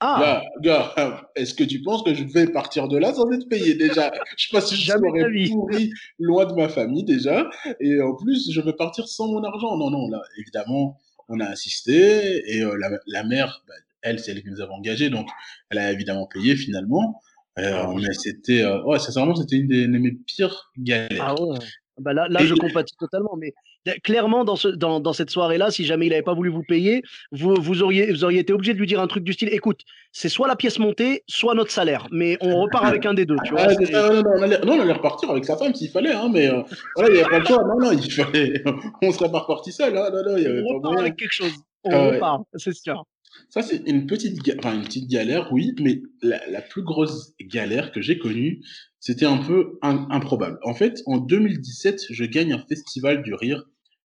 Ah, 0.01 0.43
Gars, 0.63 0.95
gars, 0.95 1.31
est-ce 1.35 1.55
que 1.55 1.65
tu 1.65 1.83
penses 1.83 2.05
que 2.05 2.15
je 2.15 2.23
vais 2.23 2.47
partir 2.47 2.87
de 2.87 2.97
là 2.97 3.13
sans 3.15 3.29
être 3.33 3.49
payé 3.49 3.75
déjà? 3.75 4.13
Je 4.37 4.47
sais 4.47 4.53
pas 4.53 4.61
si 4.61 4.77
je 4.77 4.87
serais 4.93 5.01
pourri 5.51 5.91
loin 6.21 6.47
de 6.47 6.53
ma 6.55 6.69
famille 6.69 7.03
déjà, 7.05 7.51
et 7.81 8.01
en 8.01 8.15
plus 8.15 8.51
je 8.53 8.61
vais 8.61 8.75
partir 8.75 9.09
sans 9.09 9.27
mon 9.27 9.43
argent. 9.43 9.77
Non, 9.77 9.91
non, 9.91 10.09
là 10.09 10.23
évidemment 10.39 10.97
on 11.29 11.41
a 11.41 11.47
insisté 11.47 12.43
et 12.57 12.63
euh, 12.63 12.77
la, 12.79 12.91
la 13.09 13.25
mère, 13.25 13.63
bah, 13.67 13.75
elle 14.03 14.21
c'est 14.21 14.31
elle 14.31 14.43
qui 14.43 14.51
nous 14.51 14.61
avait 14.61 14.73
engagés, 14.73 15.11
donc 15.11 15.29
elle 15.71 15.79
a 15.79 15.91
évidemment 15.91 16.27
payé 16.27 16.55
finalement. 16.55 17.21
Euh, 17.59 17.73
Ah 17.75 17.93
mais 17.97 18.13
c'était, 18.13 18.63
euh, 18.63 18.81
ouais, 18.85 19.01
sincèrement 19.01 19.35
c'était 19.35 19.57
une 19.57 19.67
des, 19.67 19.89
de 19.89 19.99
mes 19.99 20.13
pires 20.13 20.71
galères. 20.79 21.25
ah 21.27 21.43
ouais. 21.43 21.59
Bah 21.99 22.13
là, 22.13 22.29
là, 22.29 22.43
Et- 22.43 22.47
je 22.47 22.55
compatis 22.55 22.95
totalement. 22.97 23.35
Mais 23.37 23.53
clairement, 24.03 24.45
dans, 24.45 24.57
ce, 24.57 24.69
dans, 24.69 25.01
dans 25.01 25.13
cette 25.13 25.31
soirée-là, 25.31 25.71
si 25.71 25.85
jamais 25.85 26.07
il 26.07 26.11
n'avait 26.11 26.23
pas 26.23 26.35
voulu 26.35 26.51
vous 26.51 26.63
payer, 26.63 27.03
vous, 27.33 27.55
vous, 27.55 27.83
auriez, 27.83 28.11
vous 28.13 28.25
auriez 28.25 28.41
été 28.41 28.53
obligé 28.53 28.75
de 28.75 28.79
lui 28.79 28.87
dire 28.87 29.01
un 29.01 29.07
truc 29.07 29.25
du 29.25 29.33
style 29.33 29.49
écoute, 29.53 29.81
c'est 30.13 30.29
soit 30.29 30.49
la 30.49 30.57
pièce 30.57 30.79
montée, 30.79 31.23
soit 31.27 31.55
notre 31.55 31.71
salaire. 31.71 32.07
Mais 32.11 32.39
on 32.41 32.61
repart 32.61 32.85
avec 32.85 33.07
un 33.07 33.15
des 33.15 33.27
deux. 33.27 33.37
Tu 33.45 33.53
vois, 33.53 33.63
Ah, 33.63 34.11
non, 34.13 34.23
on 34.37 34.43
allait, 34.43 34.61
non, 34.61 34.75
on 34.75 34.81
allait 34.81 34.93
repartir 34.93 35.31
avec 35.31 35.45
sa 35.45 35.57
femme 35.57 35.75
s'il 35.75 35.91
fallait, 35.91 36.13
hein, 36.13 36.29
mais 36.33 36.49
euh, 36.49 36.63
voilà, 36.97 37.11
il 37.11 37.17
n'y 37.17 37.21
avait 37.21 37.31
pas 37.31 37.39
le 37.39 37.45
choix. 37.47 37.65
Non, 37.65 37.79
non, 37.81 37.93
il 37.93 38.13
fallait, 38.13 38.63
on 39.03 39.13
serait 39.13 39.31
pas 39.31 39.41
reparti 39.41 39.73
seul, 39.73 39.97
hein, 39.97 40.11
non, 40.13 40.31
non, 40.31 40.37
il 40.37 40.43
y 40.43 40.47
avait 40.47 40.63
on 40.69 40.77
repart 40.77 40.99
avec 40.99 41.17
quelque 41.17 41.35
chose. 41.35 41.53
On 41.85 41.91
repart, 42.15 42.43
c'est 42.57 42.75
sûr. 42.75 43.05
Ça, 43.51 43.63
c'est 43.63 43.83
une 43.87 44.07
petite, 44.07 44.43
ga- 44.43 44.55
enfin, 44.59 44.75
une 44.75 44.83
petite 44.85 45.09
galère, 45.09 45.53
oui, 45.53 45.75
mais 45.81 46.03
la, 46.23 46.45
la 46.49 46.61
plus 46.63 46.83
grosse 46.83 47.35
galère 47.41 47.93
que 47.93 48.01
j'ai 48.01 48.19
connue, 48.19 48.63
c'était 49.01 49.27
un 49.27 49.39
peu 49.39 49.79
in- 49.83 50.07
improbable. 50.11 50.59
En 50.65 50.75
fait, 50.75 51.03
en 51.07 51.19
2017, 51.19 52.07
je 52.11 52.25
gagne 52.25 52.53
un 52.53 52.59
festival 52.69 53.23
du 53.23 53.35
rire 53.35 53.65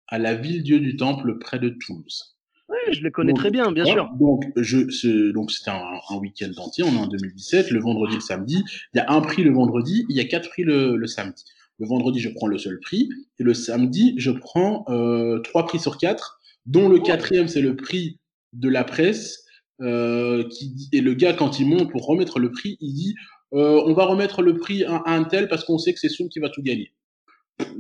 à 0.09 0.19
la 0.19 0.35
Ville-Dieu 0.35 0.81
du 0.81 0.97
Temple 0.97 1.39
près 1.39 1.59
de 1.59 1.71
Toulouse. 1.71 2.37
Oui, 2.69 2.77
je 2.93 3.01
le 3.03 3.11
connais 3.11 3.33
Donc, 3.33 3.39
très 3.39 3.51
bien, 3.51 3.71
bien 3.73 3.85
sûr. 3.85 4.11
Donc, 4.19 4.45
je, 4.57 4.91
ce- 4.91 5.33
donc 5.33 5.51
c'était 5.51 5.71
un, 5.71 5.83
un 6.11 6.17
week-end 6.17 6.51
entier, 6.59 6.85
on 6.85 6.93
est 6.93 6.99
en 6.99 7.07
2017, 7.07 7.71
le 7.71 7.81
vendredi, 7.81 8.17
le 8.17 8.21
samedi. 8.21 8.63
Il 8.93 8.99
y 8.99 9.01
a 9.01 9.11
un 9.11 9.21
prix 9.21 9.45
le 9.45 9.53
vendredi, 9.53 10.05
il 10.09 10.17
y 10.17 10.21
a 10.21 10.25
quatre 10.25 10.51
prix 10.51 10.65
le, 10.65 10.97
le 10.97 11.07
samedi. 11.07 11.45
Le 11.79 11.87
vendredi, 11.87 12.21
je 12.21 12.29
prends 12.29 12.47
le 12.49 12.59
seul 12.59 12.79
prix, 12.81 13.09
et 13.39 13.43
le 13.45 13.55
samedi, 13.55 14.15
je 14.19 14.31
prends 14.31 14.85
euh, 14.89 15.41
trois 15.41 15.65
prix 15.67 15.79
sur 15.81 15.97
quatre, 15.97 16.41
dont 16.67 16.89
le 16.89 16.99
quatrième, 17.01 17.49
c'est 17.49 17.61
le 17.63 17.77
prix 17.77 18.19
de 18.53 18.69
la 18.69 18.85
presse. 18.85 19.39
Euh, 19.81 20.47
qui 20.49 20.69
dit- 20.69 20.89
et 20.93 21.01
le 21.01 21.15
gars, 21.15 21.33
quand 21.33 21.59
il 21.59 21.67
monte 21.67 21.91
pour 21.91 22.07
remettre 22.07 22.39
le 22.39 22.53
prix, 22.53 22.77
il 22.81 22.93
dit 22.93 23.15
euh, 23.55 23.83
on 23.85 23.95
va 23.95 24.05
remettre 24.05 24.41
le 24.43 24.57
prix 24.57 24.85
à, 24.85 24.97
à 25.05 25.13
un 25.17 25.25
tel 25.25 25.49
parce 25.49 25.65
qu'on 25.65 25.77
sait 25.79 25.93
que 25.93 25.99
c'est 25.99 26.09
Soum 26.09 26.29
qui 26.29 26.39
va 26.39 26.51
tout 26.51 26.63
gagner. 26.63 26.93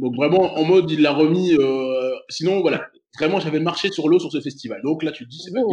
Donc 0.01 0.17
vraiment, 0.17 0.55
en 0.59 0.65
mode, 0.65 0.91
il 0.91 1.01
l'a 1.01 1.13
remis. 1.13 1.55
euh, 1.55 2.11
sinon, 2.29 2.61
voilà, 2.61 2.89
vraiment, 3.19 3.39
j'avais 3.41 3.61
marché 3.61 3.91
sur 3.93 4.09
l'eau 4.09 4.19
sur 4.19 4.33
ce 4.33 4.41
festival. 4.41 4.81
Donc 4.83 5.03
là, 5.05 5.13
tu 5.13 5.25
te 5.25 5.29
dis, 5.31 5.39
c'est 5.45 5.53
pas 5.53 5.61
Oh. 5.63 5.69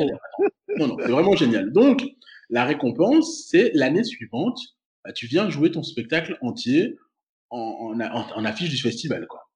Non, 0.78 0.88
non, 0.88 0.98
c'est 1.00 1.12
vraiment 1.12 1.36
génial. 1.36 1.72
Donc, 1.74 2.04
la 2.50 2.64
récompense, 2.66 3.46
c'est 3.50 3.72
l'année 3.74 4.04
suivante, 4.04 4.60
bah, 5.04 5.12
tu 5.14 5.26
viens 5.26 5.50
jouer 5.50 5.72
ton 5.72 5.82
spectacle 5.84 6.38
entier 6.42 6.96
en, 7.50 7.58
en, 7.98 8.00
en- 8.00 8.32
en 8.36 8.46
affiche 8.46 8.70
du 8.70 8.78
festival, 8.78 9.26
quoi. 9.28 9.50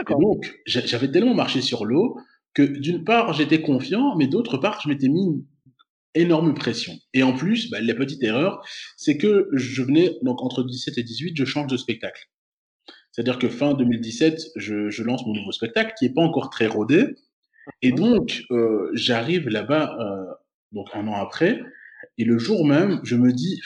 Et 0.00 0.04
donc, 0.20 0.60
j'a- 0.66 0.84
j'avais 0.84 1.10
tellement 1.10 1.34
marché 1.34 1.60
sur 1.60 1.84
l'eau 1.84 2.18
que 2.58 2.78
d'une 2.78 3.04
part, 3.04 3.32
j'étais 3.32 3.62
confiant, 3.62 4.16
mais 4.16 4.26
d'autre 4.26 4.58
part, 4.58 4.80
je 4.82 4.88
m'étais 4.88 5.08
mis 5.08 5.24
une 5.24 5.44
énorme 6.14 6.54
pression. 6.54 6.94
Et 7.14 7.22
en 7.22 7.34
plus, 7.34 7.70
bah, 7.70 7.80
la 7.80 7.94
petite 7.94 8.22
erreur, 8.24 8.64
c'est 8.96 9.16
que 9.18 9.48
je 9.52 9.82
venais, 9.82 10.16
donc 10.22 10.42
entre 10.42 10.64
17 10.64 10.98
et 10.98 11.02
18, 11.02 11.36
je 11.36 11.44
change 11.44 11.68
de 11.68 11.76
spectacle. 11.76 12.30
C'est-à-dire 13.12 13.38
que 13.38 13.48
fin 13.48 13.74
2017, 13.74 14.40
je, 14.56 14.90
je 14.90 15.02
lance 15.02 15.26
mon 15.26 15.34
nouveau 15.34 15.52
spectacle 15.52 15.94
qui 15.98 16.06
est 16.06 16.14
pas 16.14 16.22
encore 16.22 16.50
très 16.50 16.66
rodé. 16.66 17.16
Et 17.82 17.92
donc, 17.92 18.42
euh, 18.50 18.90
j'arrive 18.94 19.48
là-bas, 19.48 19.96
euh, 20.00 20.34
donc 20.72 20.88
un 20.94 21.06
an 21.08 21.14
après, 21.16 21.62
et 22.18 22.24
le 22.24 22.38
jour 22.38 22.66
même, 22.66 23.00
je 23.04 23.16
me 23.16 23.32
dis, 23.32 23.60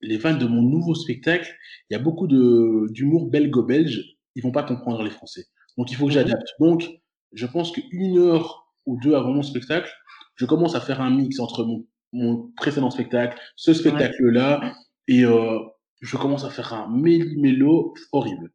les 0.00 0.18
fans 0.18 0.36
de 0.36 0.46
mon 0.46 0.62
nouveau 0.62 0.94
spectacle, 0.94 1.54
il 1.90 1.94
y 1.94 1.96
a 1.96 2.00
beaucoup 2.00 2.26
d'humour 2.28 3.30
belgo-belge, 3.30 4.16
ils 4.34 4.42
vont 4.42 4.52
pas 4.52 4.62
comprendre 4.62 5.02
les 5.02 5.10
Français. 5.10 5.46
Donc 5.76 5.90
il 5.90 5.96
faut 5.96 6.06
que 6.06 6.12
Mhm. 6.12 6.14
j'adapte. 6.14 6.48
Donc, 6.60 6.88
je 7.32 7.46
pense 7.46 7.72
qu'une 7.72 8.18
heure 8.18 8.66
ou 8.86 8.98
deux 9.00 9.14
avant 9.14 9.32
mon 9.32 9.42
spectacle, 9.42 9.90
je 10.36 10.46
commence 10.46 10.74
à 10.74 10.80
faire 10.80 11.00
un 11.00 11.10
mix 11.10 11.40
entre 11.40 11.64
mon, 11.64 11.86
mon 12.12 12.50
précédent 12.56 12.90
spectacle, 12.90 13.38
ce 13.56 13.74
spectacle-là, 13.74 14.72
et 15.08 15.24
euh, 15.24 15.58
je 16.00 16.16
commence 16.16 16.44
à 16.44 16.50
faire 16.50 16.72
un 16.72 16.88
méli-mélo 16.88 17.94
horrible. 18.12 18.52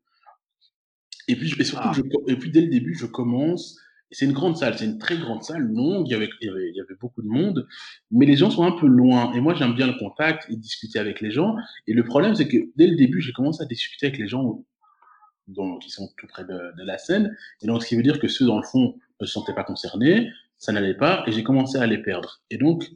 Et 1.27 1.35
puis, 1.35 1.53
et 1.59 1.63
surtout, 1.63 1.87
Ah. 1.89 1.93
je, 1.95 2.01
et 2.31 2.37
puis 2.37 2.51
dès 2.51 2.61
le 2.61 2.67
début, 2.67 2.93
je 2.93 3.05
commence. 3.05 3.77
C'est 4.11 4.25
une 4.25 4.33
grande 4.33 4.57
salle, 4.57 4.77
c'est 4.77 4.85
une 4.85 4.99
très 4.99 5.17
grande 5.17 5.41
salle, 5.41 5.63
longue. 5.63 6.07
Il 6.07 6.11
y, 6.11 6.13
avait, 6.13 6.29
il, 6.41 6.45
y 6.45 6.49
avait, 6.49 6.69
il 6.69 6.75
y 6.75 6.81
avait 6.81 6.95
beaucoup 6.99 7.23
de 7.23 7.27
monde, 7.27 7.67
mais 8.11 8.27
les 8.27 8.35
gens 8.35 8.51
sont 8.51 8.63
un 8.63 8.73
peu 8.73 8.85
loin. 8.85 9.33
Et 9.33 9.41
moi, 9.41 9.55
j'aime 9.55 9.73
bien 9.73 9.87
le 9.87 9.97
contact 9.97 10.45
et 10.51 10.55
discuter 10.55 10.99
avec 10.99 11.19
les 11.19 11.31
gens. 11.31 11.55
Et 11.87 11.93
le 11.93 12.03
problème, 12.03 12.35
c'est 12.35 12.47
que 12.47 12.57
dès 12.75 12.85
le 12.85 12.95
début, 12.95 13.21
j'ai 13.21 13.31
commencé 13.31 13.63
à 13.63 13.65
discuter 13.65 14.07
avec 14.07 14.19
les 14.19 14.27
gens 14.27 14.63
qui 15.81 15.89
sont 15.89 16.09
tout 16.17 16.27
près 16.27 16.43
de, 16.43 16.75
de 16.77 16.83
la 16.83 16.97
scène. 16.97 17.35
Et 17.61 17.67
donc, 17.67 17.83
ce 17.83 17.89
qui 17.89 17.95
veut 17.95 18.03
dire 18.03 18.19
que 18.19 18.27
ceux 18.27 18.45
dans 18.45 18.57
le 18.57 18.63
fond 18.63 18.95
ne 19.19 19.25
se 19.25 19.33
sentaient 19.33 19.53
pas 19.53 19.63
concernés, 19.63 20.31
ça 20.57 20.71
n'allait 20.71 20.95
pas, 20.95 21.23
et 21.27 21.31
j'ai 21.31 21.43
commencé 21.43 21.77
à 21.77 21.85
les 21.85 21.97
perdre. 21.97 22.41
Et 22.49 22.57
donc, 22.57 22.89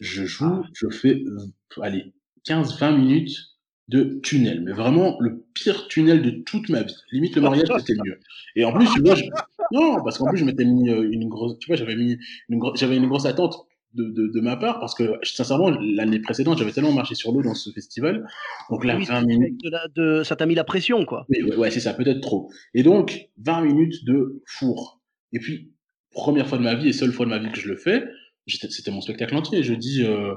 je 0.00 0.24
joue, 0.24 0.64
je 0.74 0.88
fais, 0.90 1.22
euh, 1.24 1.80
allez, 1.80 2.12
15-20 2.46 2.96
minutes 2.96 3.56
de 3.88 4.20
tunnel, 4.22 4.62
mais 4.62 4.72
vraiment 4.72 5.16
le 5.20 5.44
pire 5.54 5.86
tunnel 5.88 6.20
de 6.20 6.30
toute 6.30 6.68
ma 6.68 6.82
vie. 6.82 6.96
Limite 7.12 7.36
le 7.36 7.42
mariage 7.42 7.68
c'était 7.78 7.98
mieux. 8.04 8.18
Et 8.56 8.64
en 8.64 8.72
plus, 8.72 8.86
tu 8.92 9.00
vois, 9.00 9.14
je... 9.14 9.24
non, 9.72 10.02
parce 10.02 10.18
qu'en 10.18 10.26
plus 10.26 10.38
je 10.38 10.44
m'étais 10.44 10.64
mis 10.64 10.90
euh, 10.90 11.08
une 11.10 11.28
grosse, 11.28 11.58
tu 11.58 11.68
vois, 11.68 11.76
j'avais 11.76 11.94
mis 11.94 12.18
une 12.48 12.58
grosse, 12.58 12.78
j'avais 12.78 12.96
une 12.96 13.06
grosse 13.06 13.26
attente 13.26 13.66
de, 13.96 14.04
de, 14.10 14.26
de, 14.28 14.40
ma 14.40 14.56
part 14.56 14.78
parce 14.80 14.94
que 14.94 15.18
sincèrement 15.22 15.70
l'année 15.70 16.20
précédente 16.20 16.58
j'avais 16.58 16.72
tellement 16.72 16.92
marché 16.92 17.14
sur 17.14 17.32
l'eau 17.32 17.42
dans 17.42 17.54
ce 17.54 17.70
festival, 17.70 18.26
donc 18.70 18.84
là 18.84 18.96
Oui, 18.96 19.04
20 19.04 19.22
minutes, 19.22 19.60
de 19.64 19.70
la- 19.70 19.88
de- 19.94 20.22
ça 20.22 20.36
t'a 20.36 20.46
mis 20.46 20.54
la 20.54 20.64
pression, 20.64 21.04
quoi. 21.04 21.26
mais 21.28 21.42
ouais, 21.42 21.56
ouais, 21.56 21.70
c'est 21.70 21.80
ça, 21.80 21.94
peut-être 21.94 22.20
trop. 22.20 22.50
Et 22.74 22.82
donc 22.82 23.28
20 23.38 23.62
minutes 23.62 24.04
de 24.04 24.42
four. 24.46 25.00
Et 25.32 25.38
puis 25.40 25.72
première 26.12 26.46
fois 26.48 26.58
de 26.58 26.62
ma 26.62 26.74
vie 26.74 26.88
et 26.88 26.92
seule 26.92 27.12
fois 27.12 27.26
de 27.26 27.30
ma 27.30 27.38
vie 27.38 27.50
que 27.50 27.58
je 27.60 27.68
le 27.68 27.76
fais, 27.76 28.04
c'était 28.46 28.90
mon 28.90 29.00
spectacle 29.00 29.34
entier. 29.34 29.58
Et 29.58 29.62
je 29.62 29.74
dis 29.74 30.04
euh, 30.04 30.34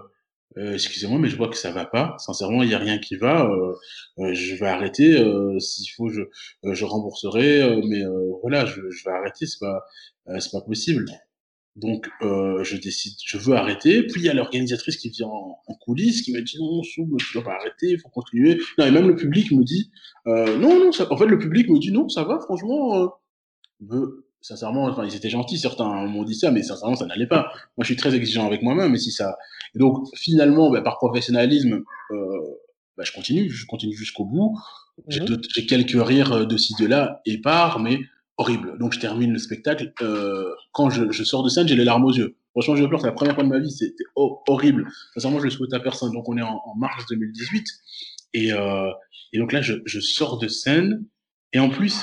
euh, 0.57 0.73
excusez-moi, 0.73 1.19
mais 1.19 1.29
je 1.29 1.37
vois 1.37 1.47
que 1.47 1.55
ça 1.57 1.71
va 1.71 1.85
pas. 1.85 2.15
Sincèrement, 2.17 2.63
il 2.63 2.69
y 2.69 2.73
a 2.73 2.79
rien 2.79 2.97
qui 2.97 3.15
va. 3.15 3.47
Euh, 3.49 4.33
je 4.33 4.55
vais 4.55 4.65
arrêter. 4.67 5.13
S'il 5.59 5.89
faut, 5.95 6.09
je, 6.09 6.21
je 6.63 6.85
rembourserai. 6.85 7.79
mais 7.87 8.01
voilà, 8.41 8.65
je, 8.65 8.81
je 8.89 9.03
vais 9.05 9.11
arrêter. 9.11 9.45
C'est 9.45 9.59
pas, 9.59 9.83
c'est 10.39 10.51
pas 10.51 10.61
possible. 10.61 11.05
Donc, 11.75 12.09
euh, 12.21 12.63
je 12.63 12.75
décide, 12.77 13.13
je 13.25 13.37
veux 13.37 13.55
arrêter. 13.55 14.03
Puis 14.03 14.21
il 14.21 14.25
y 14.25 14.29
a 14.29 14.33
l'organisatrice 14.33 14.97
qui 14.97 15.09
vient 15.09 15.27
en, 15.27 15.57
en 15.65 15.73
coulisses, 15.75 16.21
qui 16.23 16.33
me 16.33 16.41
dit 16.41 16.57
non, 16.59 16.83
Soum, 16.83 17.15
tu 17.17 17.33
dois 17.33 17.43
pas 17.43 17.53
arrêter, 17.53 17.91
il 17.91 17.99
faut 17.99 18.09
continuer. 18.09 18.59
Non, 18.77 18.85
et 18.85 18.91
même 18.91 19.07
le 19.07 19.15
public 19.15 19.51
me 19.51 19.63
dit 19.63 19.91
euh, 20.27 20.57
non, 20.57 20.77
non. 20.79 20.91
Ça... 20.91 21.11
En 21.11 21.17
fait, 21.17 21.25
le 21.27 21.39
public 21.39 21.69
me 21.69 21.79
dit 21.79 21.91
non, 21.91 22.09
ça 22.09 22.23
va, 22.23 22.39
franchement. 22.39 23.13
Euh... 23.91 24.25
sincèrement, 24.41 24.85
enfin, 24.85 25.05
ils 25.05 25.15
étaient 25.15 25.29
gentils, 25.29 25.57
certains 25.57 26.05
m'ont 26.07 26.23
dit 26.23 26.35
ça, 26.35 26.51
mais 26.51 26.63
sincèrement, 26.63 26.95
ça 26.95 27.05
n'allait 27.05 27.27
pas. 27.27 27.43
Moi, 27.77 27.83
je 27.83 27.85
suis 27.85 27.95
très 27.95 28.13
exigeant 28.15 28.45
avec 28.45 28.61
moi-même, 28.61 28.93
et 28.95 28.97
si 28.99 29.11
ça. 29.11 29.37
Et 29.75 29.79
donc, 29.79 30.05
finalement, 30.15 30.69
bah, 30.71 30.81
par 30.81 30.97
professionnalisme, 30.97 31.83
euh, 32.11 32.15
bah, 32.97 33.03
je 33.05 33.11
continue, 33.13 33.49
je 33.49 33.65
continue 33.65 33.95
jusqu'au 33.95 34.25
bout. 34.25 34.57
J'ai 35.07 35.21
Mhm. 35.21 35.39
quelques 35.67 36.05
rires 36.07 36.45
de 36.45 36.57
ci, 36.57 36.73
de 36.79 36.85
là, 36.85 37.21
épars, 37.25 37.79
mais 37.79 37.99
horrible. 38.39 38.77
Donc, 38.79 38.93
je 38.93 38.99
termine 38.99 39.31
le 39.33 39.37
spectacle. 39.37 39.91
Euh, 40.01 40.55
quand 40.71 40.89
je, 40.89 41.11
je, 41.11 41.23
sors 41.23 41.43
de 41.43 41.49
scène, 41.49 41.67
j'ai 41.67 41.75
les 41.75 41.83
larmes 41.83 42.05
aux 42.05 42.13
yeux. 42.13 42.37
Franchement, 42.53 42.75
je 42.75 42.85
pleure, 42.85 43.01
c'est 43.01 43.07
la 43.07 43.13
première 43.13 43.35
fois 43.35 43.43
de 43.43 43.49
ma 43.49 43.59
vie, 43.59 43.69
c'était 43.69 44.03
horrible. 44.15 44.87
Sincèrement, 45.13 45.39
je 45.39 45.43
le 45.43 45.49
souhaite 45.49 45.73
à 45.73 45.79
personne. 45.79 46.13
Donc, 46.13 46.27
on 46.27 46.37
est 46.37 46.41
en, 46.41 46.59
en 46.65 46.75
mars 46.75 47.05
2018. 47.09 47.65
Et, 48.33 48.53
euh, 48.53 48.89
et 49.33 49.39
donc 49.39 49.51
là, 49.51 49.61
je, 49.61 49.75
je 49.85 49.99
sors 49.99 50.39
de 50.39 50.47
scène. 50.47 51.05
Et 51.51 51.59
en 51.59 51.69
plus, 51.69 51.99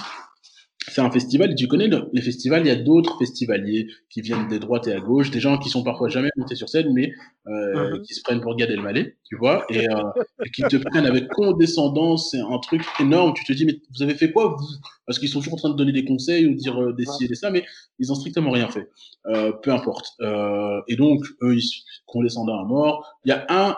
c'est 0.89 1.01
un 1.01 1.11
festival, 1.11 1.53
et 1.53 1.55
tu 1.55 1.67
connais 1.69 1.89
le, 1.89 2.09
les 2.13 2.23
festivals, 2.23 2.63
il 2.65 2.69
y 2.69 2.71
a 2.71 2.77
d'autres 2.77 3.19
festivaliers 3.19 3.89
qui 4.09 4.21
viennent 4.21 4.47
des 4.49 4.59
droites 4.59 4.87
et 4.87 4.93
à 4.93 5.01
gauche, 5.01 5.31
des 5.31 5.41
gens 5.41 5.59
qui 5.59 5.69
sont 5.69 5.83
parfois 5.83 6.09
jamais 6.09 6.31
montés 6.37 6.55
sur 6.55 6.69
scène, 6.69 6.93
mais 6.93 7.13
euh, 7.49 7.97
Mhm. 7.97 8.03
qui 8.03 8.15
se 8.15 8.23
prennent 8.23 8.41
pour 8.41 8.55
Gad 8.57 8.71
Elmaleh, 8.71 9.17
tu 9.29 9.37
vois, 9.37 9.65
et, 9.71 9.89
euh, 9.89 10.03
et 10.45 10.51
qui 10.51 10.63
te 10.63 10.77
prennent 10.77 11.07
avec 11.07 11.29
condescendance, 11.29 12.31
c'est 12.31 12.41
un 12.41 12.59
truc 12.59 12.83
énorme, 13.01 13.35
tu 13.35 13.45
te 13.45 13.53
dis, 13.53 13.65
mais 13.67 13.81
vous 13.95 14.03
avez 14.03 14.15
fait 14.15 14.31
quoi, 14.33 14.57
vous? 14.59 14.67
Parce 15.07 15.19
qu'ils 15.19 15.29
sont 15.29 15.39
toujours 15.39 15.55
en 15.55 15.59
train 15.59 15.71
de 15.71 15.77
donner 15.77 15.93
des 15.93 16.05
conseils 16.05 16.47
ou 16.47 16.55
dire 16.55 16.81
euh, 16.81 16.93
des 16.93 17.05
ci 17.07 17.25
et 17.25 17.29
des 17.29 17.35
ça, 17.37 17.51
mais 17.51 17.65
ils 17.99 18.11
ont 18.11 18.17
strictement 18.17 18.51
rien 18.51 18.69
fait. 18.69 18.89
Euh, 19.27 19.53
peu 19.53 19.71
importe. 19.73 20.07
Euh, 20.21 20.81
et 20.89 20.97
donc, 20.97 21.25
eux, 21.43 21.55
ils 21.55 21.63
sont 21.63 21.81
condescendants 22.07 22.61
à 22.61 22.65
mort. 22.65 23.17
Il 23.25 23.29
y 23.29 23.33
a 23.33 23.45
un, 23.49 23.77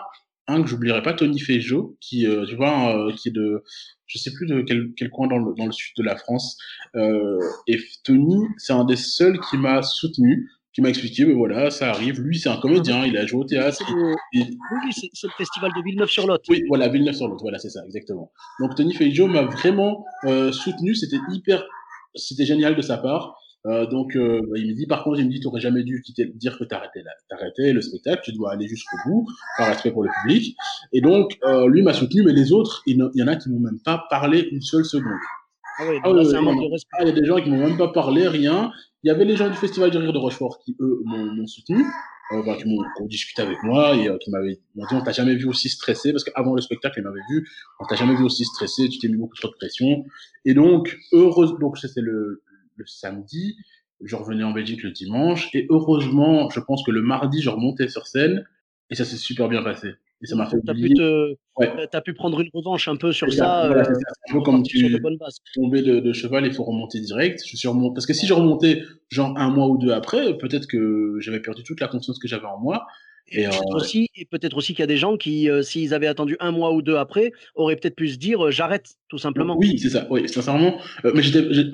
un 0.49 0.61
que 0.61 0.67
j'oublierai 0.67 1.01
pas, 1.01 1.13
Tony 1.13 1.39
Fejo, 1.39 1.97
qui, 2.01 2.25
euh, 2.27 2.45
tu 2.45 2.55
vois, 2.55 2.95
euh, 2.97 3.13
qui 3.15 3.29
est 3.29 3.31
de, 3.31 3.63
je 4.07 4.17
sais 4.17 4.31
plus 4.33 4.47
de 4.47 4.61
quel, 4.61 4.89
quel 4.97 5.09
coin 5.09 5.27
dans 5.27 5.37
le, 5.37 5.53
dans 5.55 5.65
le 5.65 5.71
sud 5.71 5.93
de 5.97 6.03
la 6.03 6.15
France. 6.15 6.57
Euh, 6.95 7.39
et 7.67 7.77
Tony, 8.03 8.45
c'est 8.57 8.73
un 8.73 8.83
des 8.85 8.95
seuls 8.95 9.39
qui 9.49 9.57
m'a 9.57 9.81
soutenu, 9.81 10.49
qui 10.73 10.81
m'a 10.81 10.89
expliqué, 10.89 11.25
mais 11.25 11.33
voilà, 11.33 11.69
ça 11.71 11.89
arrive. 11.89 12.19
Lui, 12.21 12.37
c'est 12.39 12.49
un 12.49 12.57
comédien, 12.57 13.05
il 13.05 13.17
a 13.17 13.25
joué 13.25 13.41
au 13.41 13.45
théâtre. 13.45 13.77
C'est 13.77 13.91
le... 13.93 14.13
et- 14.33 14.39
Oui, 14.71 14.91
c'est 15.13 15.27
le 15.27 15.33
festival 15.37 15.71
de 15.75 15.83
Villeneuve-sur-Lot. 15.83 16.41
oui, 16.49 16.63
voilà, 16.67 16.87
Villeneuve-sur-Lot, 16.89 17.37
voilà, 17.41 17.57
c'est 17.59 17.69
ça, 17.69 17.81
exactement. 17.85 18.31
Donc 18.59 18.75
Tony 18.75 18.93
Feijo 18.93 19.27
m'a 19.27 19.43
vraiment 19.43 20.05
soutenu, 20.51 20.95
c'était 20.95 21.17
hyper, 21.31 21.63
c'était 22.15 22.45
génial 22.45 22.75
de 22.75 22.81
sa 22.81 22.97
part. 22.97 23.35
Euh, 23.65 23.85
donc 23.85 24.15
euh, 24.15 24.39
bah, 24.49 24.57
il 24.57 24.69
me 24.69 24.73
dit, 24.73 24.87
par 24.87 25.03
contre, 25.03 25.19
il 25.19 25.25
me 25.25 25.31
dit, 25.31 25.39
tu 25.41 25.47
aurais 25.47 25.59
jamais 25.59 25.83
dû 25.83 26.01
quitter, 26.01 26.25
dire 26.35 26.57
que 26.57 26.63
t'arrêtais 26.63 27.03
t'arrêtais 27.29 27.73
le 27.73 27.81
spectacle, 27.81 28.21
tu 28.23 28.31
dois 28.31 28.53
aller 28.53 28.67
jusqu'au 28.67 28.97
bout, 29.05 29.27
par 29.57 29.67
respect 29.67 29.91
pour 29.91 30.03
le 30.03 30.09
public. 30.21 30.55
Et 30.93 31.01
donc 31.01 31.37
euh, 31.43 31.67
lui 31.67 31.81
m'a 31.81 31.93
soutenu, 31.93 32.23
mais 32.23 32.33
les 32.33 32.53
autres, 32.53 32.83
il 32.85 32.97
y 33.13 33.23
en 33.23 33.27
a 33.27 33.35
qui 33.35 33.49
m'ont 33.49 33.59
même 33.59 33.79
pas 33.83 34.05
parlé 34.09 34.47
une 34.51 34.61
seule 34.61 34.85
seconde. 34.85 35.19
Ah 35.77 35.83
oui, 35.89 35.97
Ah 36.03 36.09
là, 36.09 36.13
oui, 36.15 36.25
c'est 36.25 36.35
un 36.35 36.39
oui, 36.39 36.45
manque 36.45 36.55
non. 36.55 36.67
de 36.67 36.71
respect. 36.71 36.97
Ah, 36.99 37.03
il 37.03 37.07
y 37.07 37.11
a 37.11 37.13
des 37.13 37.25
gens 37.25 37.41
qui 37.41 37.49
m'ont 37.49 37.57
même 37.67 37.77
pas 37.77 37.89
parlé, 37.89 38.27
rien. 38.27 38.71
Il 39.03 39.07
y 39.07 39.11
avait 39.11 39.25
les 39.25 39.35
gens 39.35 39.49
du 39.49 39.55
Festival 39.55 39.91
du 39.91 39.97
Rire 39.97 40.11
de 40.11 40.17
Rochefort 40.17 40.59
qui, 40.59 40.75
eux, 40.79 41.01
m'ont 41.05 41.33
m'ont 41.33 41.47
soutenu, 41.47 41.81
euh, 42.33 42.39
enfin, 42.39 42.55
qui 42.55 42.67
m'ont 42.67 42.83
qui 42.95 43.01
ont 43.01 43.07
discuté 43.07 43.41
avec 43.41 43.63
moi 43.63 43.95
et 43.95 44.09
euh, 44.09 44.17
qui 44.17 44.29
m'avaient 44.29 44.59
m'ont 44.75 44.85
dit 44.85 44.95
on 44.95 45.01
t'a 45.01 45.11
jamais 45.13 45.35
vu 45.35 45.47
aussi 45.47 45.69
stressé, 45.69 46.11
parce 46.11 46.23
qu'avant 46.23 46.53
le 46.53 46.61
spectacle, 46.61 46.99
ils 46.99 47.03
m'avaient 47.03 47.19
vu, 47.29 47.47
on 47.79 47.85
t'a 47.85 47.95
jamais 47.95 48.15
vu 48.15 48.23
aussi 48.23 48.45
stressé, 48.45 48.87
tu 48.89 48.99
t'es 48.99 49.07
mis 49.09 49.17
beaucoup 49.17 49.35
trop 49.35 49.49
de 49.49 49.55
pression. 49.55 50.05
Et 50.45 50.53
donc, 50.53 50.97
heureusement, 51.13 51.59
donc 51.59 51.77
c'était 51.77 52.01
le, 52.01 52.41
le 52.79 52.85
samedi, 52.87 53.57
je 54.03 54.15
revenais 54.15 54.43
en 54.43 54.51
Belgique 54.51 54.83
le 54.83 54.91
dimanche, 54.91 55.53
et 55.53 55.67
heureusement, 55.69 56.49
je 56.49 56.59
pense 56.59 56.83
que 56.83 56.91
le 56.91 57.01
mardi, 57.01 57.41
je 57.41 57.49
remontais 57.49 57.87
sur 57.87 58.07
scène, 58.07 58.45
et 58.89 58.95
ça 58.95 59.05
s'est 59.05 59.17
super 59.17 59.49
bien 59.49 59.61
passé. 59.61 59.89
Et 60.21 60.25
ça 60.25 60.35
m'a 60.35 60.47
fait 60.47 60.57
T'as 60.65 60.73
pu, 60.73 60.79
oublier. 60.79 60.95
te... 60.95 61.35
Ouais. 61.57 61.87
t'as 61.89 62.01
pu 62.01 62.13
prendre 62.13 62.41
une 62.41 62.49
revanche 62.53 62.89
un 62.89 62.97
peu 62.97 63.13
sur 63.13 63.31
ça, 63.31 63.67
voilà, 63.67 63.89
euh, 63.89 63.93
un 64.29 64.33
peu 64.33 64.41
comme 64.41 64.63
tu, 64.63 64.89
de 64.89 64.97
de, 64.97 65.99
de 65.99 66.13
cheval, 66.13 66.45
il 66.45 66.53
faut 66.53 66.63
remonter 66.65 66.99
direct. 66.99 67.41
Je 67.45 67.55
suis 67.55 67.69
parce 67.93 68.05
que 68.05 68.13
si 68.13 68.27
je 68.27 68.33
remontais 68.33 68.83
genre 69.09 69.37
un 69.37 69.49
mois 69.49 69.67
ou 69.67 69.77
deux 69.77 69.91
après, 69.91 70.37
peut-être 70.37 70.67
que 70.67 71.17
j'avais 71.19 71.39
perdu 71.39 71.63
toute 71.63 71.79
la 71.79 71.87
confiance 71.87 72.19
que 72.19 72.27
j'avais 72.27 72.47
en 72.47 72.59
moi. 72.59 72.85
Et, 73.31 73.45
euh, 73.45 73.49
peut-être 73.49 73.75
aussi, 73.75 74.07
et 74.15 74.25
peut-être 74.25 74.57
aussi 74.57 74.73
qu'il 74.73 74.81
y 74.81 74.83
a 74.83 74.87
des 74.87 74.97
gens 74.97 75.17
qui, 75.17 75.49
euh, 75.49 75.61
s'ils 75.61 75.93
avaient 75.93 76.07
attendu 76.07 76.35
un 76.39 76.51
mois 76.51 76.73
ou 76.73 76.81
deux 76.81 76.95
après, 76.95 77.31
auraient 77.55 77.75
peut-être 77.75 77.95
pu 77.95 78.09
se 78.09 78.17
dire 78.17 78.45
euh, 78.45 78.51
j'arrête, 78.51 78.95
tout 79.07 79.17
simplement. 79.17 79.55
oui, 79.57 79.77
c'est 79.79 79.89
ça. 79.89 80.07
Oui, 80.09 80.27
sincèrement. 80.27 80.79
Mais 81.03 81.21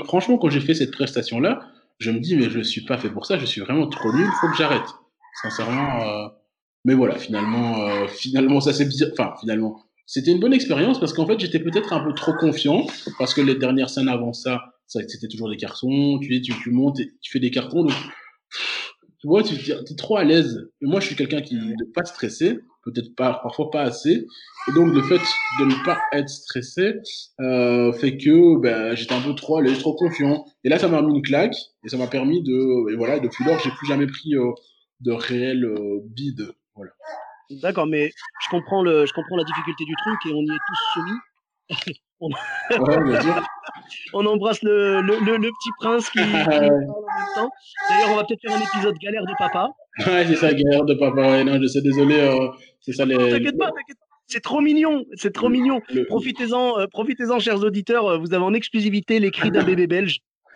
franchement, 0.06 0.38
quand 0.38 0.50
j'ai 0.50 0.60
fait 0.60 0.74
cette 0.74 0.92
prestation-là, 0.92 1.62
je 2.00 2.12
me 2.12 2.20
dis, 2.20 2.36
mais 2.36 2.50
je 2.50 2.60
suis 2.60 2.82
pas 2.82 2.98
fait 2.98 3.10
pour 3.10 3.26
ça. 3.26 3.38
Je 3.38 3.46
suis 3.46 3.62
vraiment 3.62 3.88
trop 3.88 4.12
nul. 4.14 4.28
Faut 4.42 4.50
que 4.50 4.58
j'arrête. 4.58 4.88
Sincèrement. 5.42 6.02
euh, 6.02 6.28
Mais 6.84 6.94
voilà, 6.94 7.16
finalement, 7.18 7.88
finalement, 8.08 8.60
ça. 8.60 8.72
Enfin, 9.12 9.34
finalement, 9.40 9.82
c'était 10.06 10.32
une 10.32 10.40
bonne 10.40 10.54
expérience 10.54 11.00
parce 11.00 11.14
qu'en 11.14 11.26
fait, 11.26 11.40
j'étais 11.40 11.60
peut-être 11.60 11.94
un 11.94 12.04
peu 12.04 12.14
trop 12.14 12.34
confiant 12.34 12.86
parce 13.18 13.34
que 13.34 13.42
les 13.42 13.56
dernières 13.56 13.90
scènes 13.90 14.08
avant 14.10 14.34
ça, 14.34 14.62
ça 14.88 15.00
c'était 15.08 15.28
toujours 15.28 15.50
des 15.50 15.58
cartons. 15.58 16.20
Tu, 16.20 16.42
tu, 16.42 16.54
tu 16.62 16.72
montes, 16.72 17.00
et 17.00 17.12
tu 17.22 17.32
fais 17.32 17.40
des 17.40 17.50
cartons, 17.52 17.84
donc 17.84 17.94
tu 19.26 19.30
vois, 19.30 19.44
tu 19.44 19.72
es 19.72 19.96
trop 19.96 20.18
à 20.18 20.24
l'aise. 20.24 20.70
Et 20.82 20.86
moi, 20.86 21.00
je 21.00 21.08
suis 21.08 21.16
quelqu'un 21.16 21.42
qui 21.42 21.56
ne 21.56 21.92
pas 21.96 22.06
stresser, 22.06 22.60
peut-être 22.84 23.16
pas, 23.16 23.40
parfois 23.42 23.72
pas 23.72 23.82
assez. 23.82 24.28
Et 24.68 24.72
donc, 24.74 24.94
le 24.94 25.02
fait 25.02 25.20
de 25.60 25.66
ne 25.66 25.84
pas 25.84 25.98
être 26.14 26.30
stressé 26.30 26.94
euh, 27.40 27.92
fait 27.94 28.18
que 28.18 28.60
ben, 28.60 28.96
j'étais 28.96 29.16
un 29.16 29.22
peu 29.22 29.34
trop 29.34 29.58
à 29.58 29.64
l'aise, 29.64 29.80
trop 29.80 29.96
confiant. 29.96 30.46
Et 30.64 30.70
là, 30.70 30.78
ça 30.78 30.88
m'a 30.88 31.02
mis 31.02 31.16
une 31.16 31.22
claque 31.24 31.56
et 31.84 31.90
ça 31.90 31.98
m'a 31.98 32.06
permis 32.06 32.44
de, 32.44 32.92
et 32.92 32.96
voilà, 32.96 33.20
depuis 33.20 33.44
lors, 33.46 33.60
j'ai 33.60 33.72
plus 33.72 33.88
jamais 33.88 34.06
pris 34.06 34.36
euh, 34.36 34.52
de 35.00 35.12
réel 35.12 35.66
euh, 35.66 36.02
bide. 36.04 36.52
Voilà. 36.76 36.92
D'accord, 37.50 37.88
mais 37.88 38.12
je 38.44 38.50
comprends, 38.52 38.84
le, 38.84 39.08
je 39.08 39.14
comprends 39.14 39.38
la 39.38 39.44
difficulté 39.44 39.86
du 39.86 39.96
truc 39.96 40.20
et 40.28 40.34
on 40.34 40.42
y 40.42 40.56
est 40.56 40.60
tous 40.68 40.94
soumis. 40.94 41.98
on, 42.20 42.30
Ouais, 42.30 43.04
bien 43.04 43.22
sûr. 43.22 43.44
on 44.14 44.26
embrasse 44.26 44.62
le, 44.64 45.02
le, 45.02 45.18
le, 45.20 45.38
le 45.38 45.50
petit 45.50 45.70
prince 45.80 46.10
qui, 46.10 46.20
qui 46.20 46.26
parle 46.32 46.66
en 46.66 46.70
même 46.72 47.36
temps. 47.36 47.50
D'ailleurs, 47.90 48.10
on 48.12 48.16
va 48.16 48.24
peut-être 48.24 48.42
faire 48.42 48.56
un 48.58 48.62
épisode 48.62 48.96
galère 49.00 49.24
de 49.26 49.34
papa. 49.38 49.70
Ouais, 50.00 50.26
c'est 50.28 50.36
ça, 50.36 50.54
guerre 50.54 50.84
de 50.86 50.94
papa. 50.96 51.22
Ouais, 51.22 51.44
non, 51.44 51.60
je 51.62 51.68
sais, 51.68 51.82
désolé. 51.82 52.20
euh, 52.20 52.48
c'est 52.82 52.94
ça 52.94 53.06
les. 53.06 53.16
T'inquiète 53.18 53.58
pas, 53.58 53.68
t'inquiète 53.68 53.98
pas. 53.98 54.06
C'est 54.28 54.42
trop 54.42 54.60
mignon, 54.60 55.06
c'est 55.14 55.32
trop 55.34 55.50
mignon. 55.50 55.82
Profitez-en, 56.08 56.80
euh, 56.80 56.88
profitez-en, 56.88 57.38
chers 57.40 57.62
auditeurs. 57.64 58.08
euh, 58.08 58.18
Vous 58.18 58.34
avez 58.34 58.44
en 58.44 58.54
exclusivité 58.56 59.20
les 59.20 59.30
cris 59.30 59.52
d'un 59.52 59.64
bébé 59.64 59.86
belge. 59.86 60.20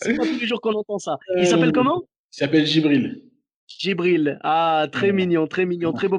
C'est 0.00 0.16
pas 0.16 0.24
tous 0.26 0.38
les 0.40 0.46
jours 0.46 0.60
qu'on 0.60 0.72
entend 0.72 0.98
ça. 0.98 1.18
Il 1.38 1.46
s'appelle 1.46 1.72
comment? 1.72 2.02
Il 2.32 2.38
s'appelle 2.38 2.66
Gibril. 2.66 3.22
Gibril. 3.68 4.38
Ah, 4.42 4.86
très 4.90 5.12
mignon, 5.12 5.46
très 5.46 5.64
mignon, 5.64 5.92
très 5.92 6.08
beau. 6.08 6.18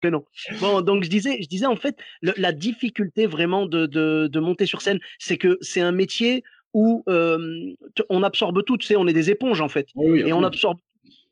Prénom. 0.00 0.24
Bon, 0.60 0.80
donc 0.80 1.04
je 1.04 1.10
disais, 1.10 1.38
je 1.42 1.48
disais 1.48 1.66
en 1.66 1.76
fait, 1.76 1.96
le- 2.22 2.34
la 2.36 2.52
difficulté 2.52 3.26
vraiment 3.26 3.66
de, 3.66 3.86
de, 3.86 4.28
de 4.30 4.40
monter 4.40 4.66
sur 4.66 4.82
scène, 4.82 4.98
c'est 5.18 5.38
que 5.38 5.58
c'est 5.60 5.80
un 5.80 5.92
métier 5.92 6.42
où 6.74 7.02
euh, 7.08 7.72
on 8.10 8.22
absorbe 8.22 8.64
tout, 8.64 8.76
tu 8.76 8.86
sais, 8.86 8.96
on 8.96 9.06
est 9.06 9.12
des 9.12 9.30
éponges 9.30 9.60
en 9.60 9.68
fait. 9.68 9.88
Oui, 9.94 10.22
oui, 10.22 10.28
Et 10.28 10.32
on 10.32 10.42
absorbe. 10.44 10.78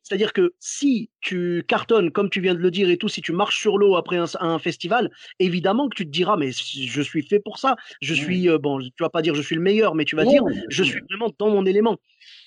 C'est-à-dire 0.03 0.35
que 0.35 0.53
si 0.61 1.11
tu 1.23 1.65
cartonnes, 1.67 2.11
comme 2.11 2.29
tu 2.29 2.41
viens 2.41 2.55
de 2.55 2.59
le 2.59 2.71
dire 2.71 2.91
et 2.91 2.99
tout, 2.99 3.09
si 3.09 3.23
tu 3.23 3.33
marches 3.33 3.59
sur 3.59 3.79
l'eau 3.79 3.97
après 3.97 4.19
un, 4.19 4.27
un 4.41 4.59
festival, 4.59 5.11
évidemment 5.39 5.89
que 5.89 5.97
tu 5.97 6.05
te 6.05 6.11
diras, 6.11 6.37
mais 6.37 6.51
je 6.53 7.01
suis 7.03 7.23
fait 7.23 7.41
pour 7.41 7.59
ça. 7.59 7.77
Je 8.03 8.13
suis, 8.13 8.49
euh, 8.51 8.59
bon, 8.59 8.81
tu 8.81 8.91
vas 9.01 9.09
pas 9.09 9.23
dire 9.23 9.35
je 9.35 9.41
suis 9.41 9.55
le 9.55 9.63
meilleur, 9.63 9.95
mais 9.95 10.05
tu 10.05 10.15
vas 10.15 10.27
dire, 10.27 10.45
je 10.69 10.83
suis 10.83 11.01
vraiment 11.09 11.31
dans 11.39 11.49
mon 11.49 11.65
élément. 11.65 11.99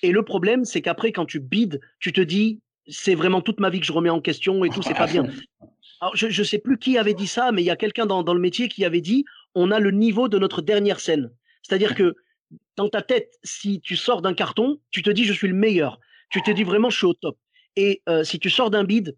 Et 0.02 0.12
le 0.12 0.22
problème, 0.24 0.64
c'est 0.64 0.82
qu'après, 0.82 1.10
quand 1.10 1.26
tu 1.26 1.40
bides, 1.40 1.80
tu 1.98 2.12
te 2.12 2.20
dis, 2.20 2.60
c'est 2.86 3.16
vraiment 3.16 3.40
toute 3.42 3.58
ma 3.58 3.70
vie 3.70 3.80
que 3.80 3.86
je 3.86 3.92
remets 3.92 4.10
en 4.10 4.20
question 4.20 4.64
et 4.64 4.70
tout, 4.70 4.82
c'est 4.82 4.94
pas 4.94 5.08
bien. 5.08 5.24
Alors, 6.00 6.14
je 6.16 6.26
ne 6.26 6.44
sais 6.44 6.58
plus 6.58 6.78
qui 6.78 6.96
avait 6.98 7.14
dit 7.14 7.26
ça, 7.26 7.50
mais 7.52 7.62
il 7.62 7.66
y 7.66 7.70
a 7.70 7.76
quelqu'un 7.76 8.06
dans, 8.06 8.22
dans 8.22 8.34
le 8.34 8.40
métier 8.40 8.68
qui 8.68 8.84
avait 8.84 9.00
dit 9.00 9.24
on 9.54 9.70
a 9.70 9.80
le 9.80 9.90
niveau 9.90 10.28
de 10.28 10.38
notre 10.38 10.62
dernière 10.62 11.00
scène. 11.00 11.30
C'est-à-dire 11.62 11.94
que 11.94 12.14
dans 12.76 12.88
ta 12.88 13.02
tête, 13.02 13.32
si 13.42 13.80
tu 13.80 13.96
sors 13.96 14.22
d'un 14.22 14.34
carton, 14.34 14.78
tu 14.90 15.02
te 15.02 15.10
dis 15.10 15.24
je 15.24 15.32
suis 15.32 15.48
le 15.48 15.54
meilleur. 15.54 15.98
Tu 16.30 16.42
te 16.42 16.50
dis 16.50 16.62
vraiment 16.64 16.90
je 16.90 16.96
suis 16.98 17.06
au 17.06 17.14
top. 17.14 17.36
Et 17.76 18.02
euh, 18.08 18.22
si 18.24 18.38
tu 18.38 18.50
sors 18.50 18.70
d'un 18.70 18.84
bide, 18.84 19.16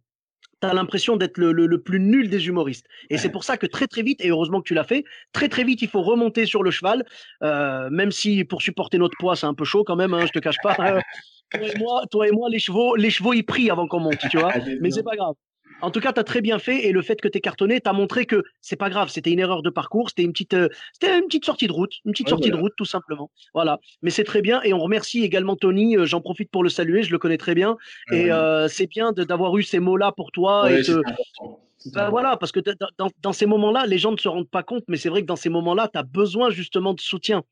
tu 0.62 0.68
as 0.68 0.74
l'impression 0.74 1.16
d'être 1.16 1.38
le, 1.38 1.52
le- 1.52 1.66
le 1.66 1.80
plus 1.82 2.00
nul 2.00 2.28
des 2.30 2.46
humoristes. 2.48 2.86
Et 3.10 3.16
c'est 3.18 3.28
pour 3.30 3.44
ça 3.44 3.56
que 3.56 3.66
très 3.66 3.86
très 3.86 4.02
vite, 4.02 4.20
et 4.24 4.28
heureusement 4.30 4.60
que 4.60 4.66
tu 4.68 4.74
l'as 4.74 4.84
fait, 4.84 5.04
très 5.32 5.48
très 5.48 5.64
vite, 5.64 5.80
il 5.82 5.88
faut 5.88 6.02
remonter 6.02 6.44
sur 6.46 6.62
le 6.62 6.70
cheval, 6.70 7.04
euh, 7.42 7.88
même 7.90 8.10
si 8.12 8.44
pour 8.44 8.60
supporter 8.62 8.98
notre 8.98 9.16
poids, 9.18 9.36
c'est 9.36 9.46
un 9.46 9.54
peu 9.54 9.64
chaud 9.64 9.84
quand 9.84 9.96
même, 9.96 10.12
hein, 10.14 10.24
je 10.26 10.32
te 10.32 10.38
cache 10.38 10.56
pas. 10.62 10.76
Euh, 10.80 11.00
toi 11.50 11.68
et 11.68 11.78
moi, 11.78 12.02
toi 12.10 12.28
et 12.28 12.30
moi 12.30 12.48
les 12.50 12.58
chevaux, 12.58 12.94
les 12.96 13.10
chevaux, 13.10 13.32
ils 13.32 13.42
prient 13.42 13.70
avant 13.70 13.86
qu'on 13.88 14.00
monte, 14.00 14.18
tu 14.30 14.38
vois. 14.38 14.52
Ah, 14.54 14.60
Mais 14.80 14.90
c'est 14.90 15.02
pas 15.02 15.16
grave. 15.16 15.34
En 15.82 15.90
tout 15.90 16.00
cas, 16.00 16.12
tu 16.12 16.20
as 16.20 16.24
très 16.24 16.40
bien 16.40 16.58
fait 16.58 16.86
et 16.86 16.92
le 16.92 17.02
fait 17.02 17.20
que 17.20 17.28
tu 17.28 17.38
es 17.38 17.40
cartonné, 17.40 17.80
tu 17.80 17.88
as 17.88 17.92
montré 17.92 18.26
que 18.26 18.42
c'est 18.60 18.76
pas 18.76 18.90
grave, 18.90 19.08
c'était 19.08 19.30
une 19.30 19.38
erreur 19.38 19.62
de 19.62 19.70
parcours, 19.70 20.10
c'était 20.10 20.22
une 20.22 20.32
petite 20.32 20.54
euh, 20.54 20.68
c'était 20.92 21.18
une 21.18 21.26
petite 21.26 21.44
sortie 21.44 21.66
de 21.66 21.72
route, 21.72 21.92
une 22.04 22.12
petite 22.12 22.28
sortie 22.28 22.50
de 22.50 22.56
route 22.56 22.72
tout 22.76 22.84
simplement. 22.84 23.30
Voilà, 23.54 23.78
mais 24.02 24.10
c'est 24.10 24.24
très 24.24 24.42
bien 24.42 24.62
et 24.62 24.72
on 24.72 24.78
remercie 24.78 25.22
également 25.22 25.56
Tony, 25.56 25.96
euh, 25.96 26.06
j'en 26.06 26.20
profite 26.20 26.50
pour 26.50 26.62
le 26.62 26.68
saluer, 26.68 27.02
je 27.02 27.10
le 27.10 27.18
connais 27.18 27.38
très 27.38 27.54
bien 27.54 27.76
et 28.12 28.30
euh, 28.30 28.68
c'est 28.68 28.86
bien 28.86 29.12
d'avoir 29.12 29.56
eu 29.56 29.62
ces 29.62 29.78
mots-là 29.78 30.12
pour 30.16 30.32
toi 30.32 30.70
et 30.70 30.82
bah, 31.94 32.10
voilà, 32.10 32.36
parce 32.36 32.52
que 32.52 32.60
dans, 32.98 33.08
dans 33.22 33.32
ces 33.32 33.46
moments-là, 33.46 33.86
les 33.86 33.96
gens 33.96 34.12
ne 34.12 34.18
se 34.18 34.28
rendent 34.28 34.50
pas 34.50 34.62
compte, 34.62 34.84
mais 34.88 34.98
c'est 34.98 35.08
vrai 35.08 35.22
que 35.22 35.26
dans 35.26 35.36
ces 35.36 35.48
moments-là, 35.48 35.88
tu 35.90 35.98
as 35.98 36.02
besoin 36.02 36.50
justement 36.50 36.92
de 36.92 37.00
soutien. 37.00 37.42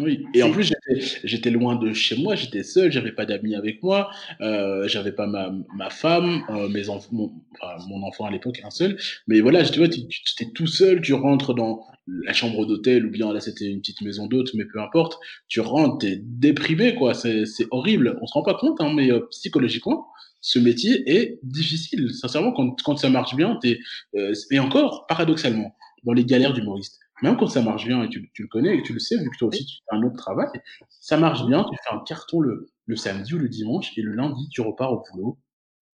Oui, 0.00 0.24
et 0.34 0.42
en 0.42 0.50
plus 0.50 0.72
j'étais 1.22 1.50
loin 1.50 1.76
de 1.76 1.92
chez 1.92 2.16
moi, 2.20 2.34
j'étais 2.34 2.64
seul, 2.64 2.90
j'avais 2.90 3.12
pas 3.12 3.26
d'amis 3.26 3.54
avec 3.54 3.80
moi, 3.80 4.10
euh, 4.40 4.88
j'avais 4.88 5.12
pas 5.12 5.28
ma, 5.28 5.52
ma 5.76 5.88
femme, 5.88 6.42
euh, 6.50 6.68
mes 6.68 6.88
enfants, 6.88 7.08
mon, 7.12 7.32
enfin, 7.60 7.76
mon 7.88 8.02
enfant 8.02 8.24
à 8.24 8.32
l'époque, 8.32 8.60
un 8.64 8.70
seul. 8.70 8.98
Mais 9.28 9.40
voilà, 9.40 9.62
tu 9.62 9.78
vois, 9.78 9.88
tu 9.88 10.00
étais 10.00 10.50
tout 10.52 10.66
seul, 10.66 11.00
tu 11.00 11.14
rentres 11.14 11.54
dans 11.54 11.86
la 12.08 12.32
chambre 12.32 12.66
d'hôtel 12.66 13.06
ou 13.06 13.10
bien 13.10 13.32
là 13.32 13.38
c'était 13.40 13.66
une 13.66 13.78
petite 13.78 14.02
maison 14.02 14.26
d'hôte, 14.26 14.50
mais 14.54 14.64
peu 14.64 14.80
importe, 14.80 15.16
tu 15.46 15.60
rentres, 15.60 15.98
t'es 15.98 16.16
déprimé 16.20 16.96
quoi, 16.96 17.14
c'est 17.14 17.44
horrible. 17.70 18.18
On 18.20 18.26
se 18.26 18.32
rend 18.34 18.42
pas 18.42 18.54
compte, 18.54 18.80
hein, 18.80 18.92
mais 18.92 19.12
euh, 19.12 19.20
psychologiquement, 19.30 20.08
ce 20.40 20.58
métier 20.58 21.08
est 21.08 21.38
difficile. 21.44 22.10
Sincèrement, 22.12 22.50
quand, 22.52 22.74
quand 22.82 22.96
ça 22.96 23.10
marche 23.10 23.36
bien, 23.36 23.56
t'es 23.62 23.78
euh, 24.16 24.32
et 24.50 24.58
encore 24.58 25.06
paradoxalement 25.06 25.76
dans 26.02 26.12
les 26.12 26.24
galères 26.24 26.52
d'humoriste 26.52 26.98
même 27.22 27.36
quand 27.36 27.46
ça 27.46 27.62
marche 27.62 27.86
bien, 27.86 28.02
et 28.02 28.08
tu, 28.08 28.30
tu, 28.32 28.42
le 28.42 28.48
connais 28.48 28.76
et 28.76 28.82
tu 28.82 28.92
le 28.92 28.98
sais, 28.98 29.16
vu 29.16 29.30
que 29.30 29.36
toi 29.38 29.48
aussi 29.48 29.64
tu 29.64 29.76
fais 29.88 29.96
un 29.96 30.02
autre 30.02 30.16
travail, 30.16 30.48
ça 30.88 31.16
marche 31.16 31.46
bien, 31.46 31.64
tu 31.64 31.76
fais 31.84 31.94
un 31.94 32.00
carton 32.00 32.40
le, 32.40 32.66
le 32.86 32.96
samedi 32.96 33.34
ou 33.34 33.38
le 33.38 33.48
dimanche, 33.48 33.96
et 33.96 34.02
le 34.02 34.12
lundi, 34.12 34.48
tu 34.50 34.60
repars 34.60 34.92
au 34.92 35.02
boulot. 35.12 35.38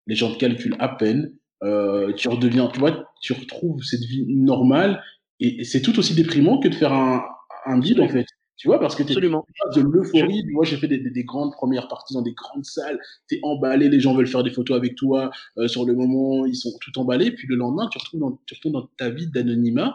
Les 0.07 0.15
gens 0.15 0.33
te 0.33 0.39
calculent 0.39 0.77
à 0.79 0.89
peine, 0.89 1.33
euh, 1.63 2.13
tu 2.13 2.29
redeviens, 2.29 2.69
tu 2.69 2.79
vois, 2.79 3.05
tu 3.21 3.33
retrouves 3.33 3.83
cette 3.83 4.05
vie 4.05 4.27
normale, 4.29 5.03
et, 5.41 5.65
c'est 5.65 5.83
tout 5.83 5.99
aussi 5.99 6.15
déprimant 6.15 6.59
que 6.61 6.69
de 6.69 6.75
faire 6.75 6.93
un, 6.93 7.25
un 7.67 7.79
guide, 7.79 8.01
en 8.01 8.09
fait. 8.09 8.27
Tu 8.57 8.69
vois, 8.69 8.81
parce 8.81 8.97
que 8.97 9.03
tu 9.03 9.13
es 9.13 9.17
de 9.17 9.81
l'euphorie. 9.83 10.43
Moi, 10.51 10.65
j'ai 10.65 10.79
fait 10.79 10.89
des, 10.89 10.99
des, 10.99 11.25
grandes 11.25 11.53
premières 11.53 11.89
parties 11.89 12.15
dans 12.15 12.23
des 12.23 12.33
grandes 12.33 12.65
salles. 12.65 12.99
Tu 13.29 13.37
es 13.37 13.41
emballé, 13.43 13.91
les 13.91 14.01
gens 14.01 14.15
veulent 14.15 14.27
faire 14.27 14.43
des 14.43 14.51
photos 14.51 14.79
avec 14.79 14.95
toi. 14.95 15.31
Euh, 15.59 15.69
sur 15.69 15.85
le 15.85 15.95
moment, 15.95 16.47
ils 16.47 16.57
sont 16.57 16.71
tout 16.81 16.99
emballés. 16.99 17.33
Puis 17.33 17.47
le 17.49 17.57
lendemain, 17.57 17.87
tu 17.93 17.99
retrouves 17.99 18.21
dans, 18.21 18.41
tu 18.47 18.55
retournes 18.55 18.73
dans 18.73 18.89
ta 18.97 19.11
vie 19.11 19.27
d'anonymat 19.27 19.95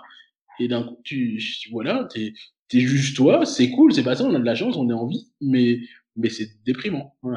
et 0.63 0.67
d'un 0.67 0.83
coup, 0.83 0.99
tu, 1.03 1.41
voilà, 1.71 2.07
t'es, 2.11 2.33
es 2.73 2.79
juste 2.79 3.15
toi, 3.15 3.45
c'est 3.45 3.69
cool, 3.71 3.93
c'est 3.93 4.03
pas 4.03 4.15
ça, 4.15 4.25
on 4.25 4.33
a 4.33 4.39
de 4.39 4.45
la 4.45 4.55
chance, 4.55 4.75
on 4.77 4.89
est 4.89 4.93
en 4.93 5.07
vie, 5.07 5.31
mais, 5.41 5.79
mais 6.15 6.29
c'est 6.29 6.49
déprimant. 6.65 7.15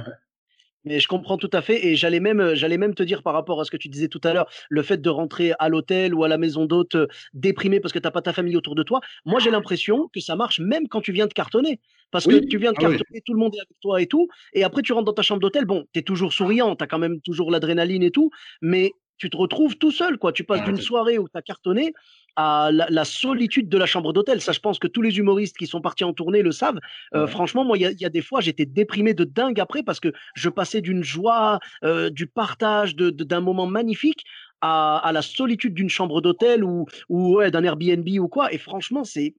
Mais 0.84 1.00
je 1.00 1.08
comprends 1.08 1.38
tout 1.38 1.50
à 1.52 1.62
fait 1.62 1.86
et 1.86 1.96
j'allais 1.96 2.20
même, 2.20 2.54
j'allais 2.54 2.76
même 2.76 2.94
te 2.94 3.02
dire 3.02 3.22
par 3.22 3.32
rapport 3.32 3.60
à 3.60 3.64
ce 3.64 3.70
que 3.70 3.76
tu 3.76 3.88
disais 3.88 4.08
tout 4.08 4.20
à 4.22 4.34
l'heure, 4.34 4.50
le 4.68 4.82
fait 4.82 5.00
de 5.00 5.08
rentrer 5.08 5.52
à 5.58 5.68
l'hôtel 5.68 6.14
ou 6.14 6.24
à 6.24 6.28
la 6.28 6.36
maison 6.36 6.66
d'hôte 6.66 6.94
euh, 6.94 7.06
déprimé 7.32 7.80
parce 7.80 7.92
que 7.92 7.98
t'as 7.98 8.10
pas 8.10 8.20
ta 8.20 8.32
famille 8.32 8.56
autour 8.56 8.74
de 8.74 8.82
toi. 8.82 9.00
Moi, 9.24 9.40
j'ai 9.40 9.50
l'impression 9.50 10.08
que 10.12 10.20
ça 10.20 10.36
marche 10.36 10.60
même 10.60 10.88
quand 10.88 11.00
tu 11.00 11.12
viens 11.12 11.26
de 11.26 11.32
cartonner. 11.32 11.80
Parce 12.10 12.26
que 12.26 12.36
tu 12.36 12.58
viens 12.58 12.70
de 12.70 12.76
ah 12.78 12.82
cartonner, 12.82 13.22
tout 13.24 13.32
le 13.32 13.40
monde 13.40 13.54
est 13.56 13.60
avec 13.60 13.80
toi 13.80 14.00
et 14.00 14.06
tout. 14.06 14.28
Et 14.52 14.62
après, 14.62 14.82
tu 14.82 14.92
rentres 14.92 15.06
dans 15.06 15.14
ta 15.14 15.22
chambre 15.22 15.40
d'hôtel. 15.40 15.64
Bon, 15.64 15.84
tu 15.92 16.00
es 16.00 16.02
toujours 16.02 16.32
souriant, 16.32 16.76
tu 16.76 16.84
as 16.84 16.86
quand 16.86 16.98
même 16.98 17.20
toujours 17.22 17.50
l'adrénaline 17.50 18.04
et 18.04 18.12
tout. 18.12 18.30
Mais 18.60 18.92
tu 19.16 19.30
te 19.30 19.36
retrouves 19.36 19.76
tout 19.76 19.90
seul, 19.90 20.18
quoi. 20.18 20.32
Tu 20.32 20.44
passes 20.44 20.60
ah, 20.62 20.66
d'une 20.66 20.80
soirée 20.80 21.18
où 21.18 21.28
tu 21.28 21.36
as 21.36 21.42
cartonné 21.42 21.92
à 22.36 22.70
la, 22.72 23.04
solitude 23.04 23.68
de 23.68 23.78
la 23.78 23.86
chambre 23.86 24.12
d'hôtel. 24.12 24.40
Ça, 24.40 24.52
je 24.52 24.58
pense 24.58 24.78
que 24.78 24.88
tous 24.88 25.02
les 25.02 25.18
humoristes 25.18 25.56
qui 25.56 25.66
sont 25.66 25.80
partis 25.80 26.04
en 26.04 26.12
tournée 26.12 26.42
le 26.42 26.50
savent. 26.50 26.80
Euh, 27.14 27.26
franchement, 27.26 27.64
moi, 27.64 27.78
il 27.78 27.82
y, 27.82 28.04
a 28.04 28.08
des 28.08 28.22
fois, 28.22 28.40
j'étais 28.40 28.66
déprimé 28.66 29.14
de 29.14 29.24
dingue 29.24 29.60
après 29.60 29.82
parce 29.82 30.00
que 30.00 30.12
je 30.34 30.48
passais 30.48 30.80
d'une 30.80 31.04
joie, 31.04 31.60
euh, 31.84 32.10
du 32.10 32.26
partage, 32.26 32.96
d'un 32.96 33.40
moment 33.40 33.66
magnifique 33.66 34.24
à, 34.60 35.10
la 35.12 35.22
solitude 35.22 35.74
d'une 35.74 35.90
chambre 35.90 36.20
d'hôtel 36.20 36.64
ou, 36.64 36.86
ou 37.08 37.36
ouais, 37.36 37.50
d'un 37.50 37.62
Airbnb 37.62 38.08
ou 38.18 38.28
quoi. 38.28 38.52
Et 38.52 38.58
franchement, 38.58 39.04
c'est 39.04 39.34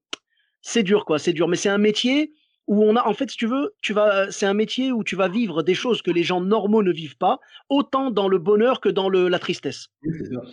c'est 0.62 0.84
dur, 0.84 1.06
quoi. 1.06 1.20
C'est 1.20 1.34
dur. 1.34 1.48
Mais 1.48 1.58
c'est 1.58 1.70
un 1.70 1.78
métier 1.78 2.32
où 2.68 2.84
on 2.84 2.96
a, 2.96 3.08
en 3.08 3.14
fait, 3.14 3.30
si 3.30 3.38
tu 3.38 3.48
veux, 3.48 3.74
tu 3.82 3.94
vas, 3.94 4.32
c'est 4.32 4.46
un 4.46 4.54
métier 4.54 4.92
où 4.92 5.04
tu 5.04 5.16
vas 5.16 5.28
vivre 5.28 5.62
des 5.64 5.74
choses 5.74 6.02
que 6.02 6.12
les 6.12 6.24
gens 6.24 6.42
normaux 6.42 6.84
ne 6.84 6.92
vivent 6.92 7.18
pas, 7.18 7.40
autant 7.70 8.12
dans 8.12 8.28
le 8.28 8.40
bonheur 8.40 8.82
que 8.82 8.90
dans 8.90 9.10
le, 9.10 9.28
la 9.28 9.40
tristesse. 9.40 9.88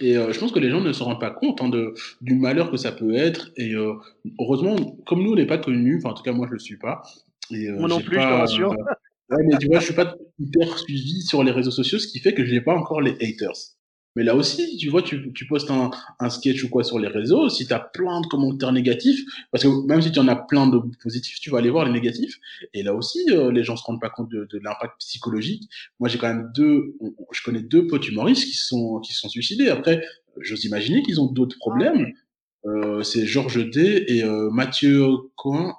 Et 0.01 0.17
euh, 0.17 0.33
je 0.33 0.39
pense 0.39 0.53
que 0.53 0.59
les 0.59 0.71
gens 0.71 0.81
ne 0.81 0.93
se 0.93 1.03
rendent 1.03 1.21
pas 1.21 1.31
compte 1.31 1.63
hein, 1.63 1.69
de, 1.69 1.95
du 2.21 2.35
malheur 2.35 2.71
que 2.71 2.77
ça 2.77 2.93
peut 2.93 3.15
être. 3.15 3.51
Et 3.57 3.75
euh, 3.75 3.95
heureusement, 4.39 4.77
comme 5.07 5.23
nous, 5.23 5.33
on 5.33 5.37
n'est 5.37 5.47
pas 5.47 5.59
connus, 5.59 5.99
enfin, 5.99 6.11
en 6.11 6.15
tout 6.15 6.23
cas, 6.23 6.33
moi, 6.33 6.47
je 6.47 6.53
ne 6.53 6.57
le 6.57 6.61
suis 6.61 6.79
pas. 6.79 7.03
Et, 7.51 7.69
euh, 7.69 7.79
moi 7.79 7.89
non 7.89 8.01
plus, 8.01 8.17
je 8.17 8.21
te 8.21 8.33
rassure. 8.33 8.71
ouais, 9.31 9.45
mais 9.51 9.59
tu 9.59 9.69
vois, 9.69 9.81
je 9.81 9.87
suis 9.87 9.95
pas 9.95 10.15
hyper 10.39 10.79
suivi 10.79 11.23
sur 11.23 11.43
les 11.43 11.53
réseaux 11.53 11.71
sociaux, 11.71 11.99
ce 11.99 12.09
qui 12.09 12.21
fait 12.21 12.35
que 12.35 12.45
je 12.45 12.53
n'ai 12.53 12.61
pas 12.61 12.75
encore 12.75 13.01
les 13.01 13.13
haters. 13.13 13.77
Mais 14.15 14.25
là 14.25 14.35
aussi, 14.35 14.77
tu 14.77 14.89
vois, 14.89 15.03
tu, 15.03 15.33
tu 15.33 15.47
postes 15.47 15.71
un, 15.71 15.91
un, 16.21 16.31
sketch 16.31 16.63
ou 16.65 16.69
quoi 16.69 16.85
sur 16.85 16.99
les 16.99 17.09
réseaux, 17.09 17.49
si 17.49 17.67
tu 17.67 17.73
as 17.73 17.81
plein 17.81 18.21
de 18.21 18.27
commentaires 18.27 18.73
négatifs, 18.73 19.25
parce 19.51 19.65
que 19.65 19.87
même 19.87 20.03
si 20.03 20.13
tu 20.13 20.19
en 20.19 20.29
as 20.29 20.37
plein 20.37 20.67
de 20.67 20.81
positifs, 21.03 21.41
tu 21.41 21.51
vas 21.51 21.59
aller 21.59 21.71
voir 21.71 21.87
les 21.87 21.93
négatifs. 21.93 22.39
Et 22.75 22.83
là 22.83 22.95
aussi, 22.95 23.21
euh, 23.31 23.51
les 23.51 23.65
gens 23.65 23.77
se 23.77 23.85
rendent 23.85 24.01
pas 24.01 24.11
compte 24.11 24.31
de, 24.31 24.47
de 24.51 24.59
l'impact 24.59 24.95
psychologique. 24.99 25.69
Moi, 25.99 26.09
j'ai 26.09 26.19
quand 26.19 26.29
même 26.29 26.51
deux, 26.55 26.97
je 27.33 27.43
connais 27.43 27.63
deux 27.63 27.87
potes 27.87 28.07
humoristes 28.09 28.45
qui 28.45 28.57
sont 28.57 29.01
qui 29.01 29.13
se 29.15 29.21
sont 29.21 29.29
suicidés. 29.29 29.69
Après, 29.69 30.05
j'ose 30.41 30.65
imaginer 30.65 31.03
qu'ils 31.03 31.21
ont 31.21 31.27
d'autres 31.27 31.57
problèmes. 31.59 32.07
Ah 32.07 32.19
euh, 32.65 33.03
c'est 33.03 33.27
Georges 33.27 33.69
D 33.71 34.05
et 34.07 34.23
euh, 34.23 34.49
Mathieu 34.51 35.07
Cohen. 35.37 35.75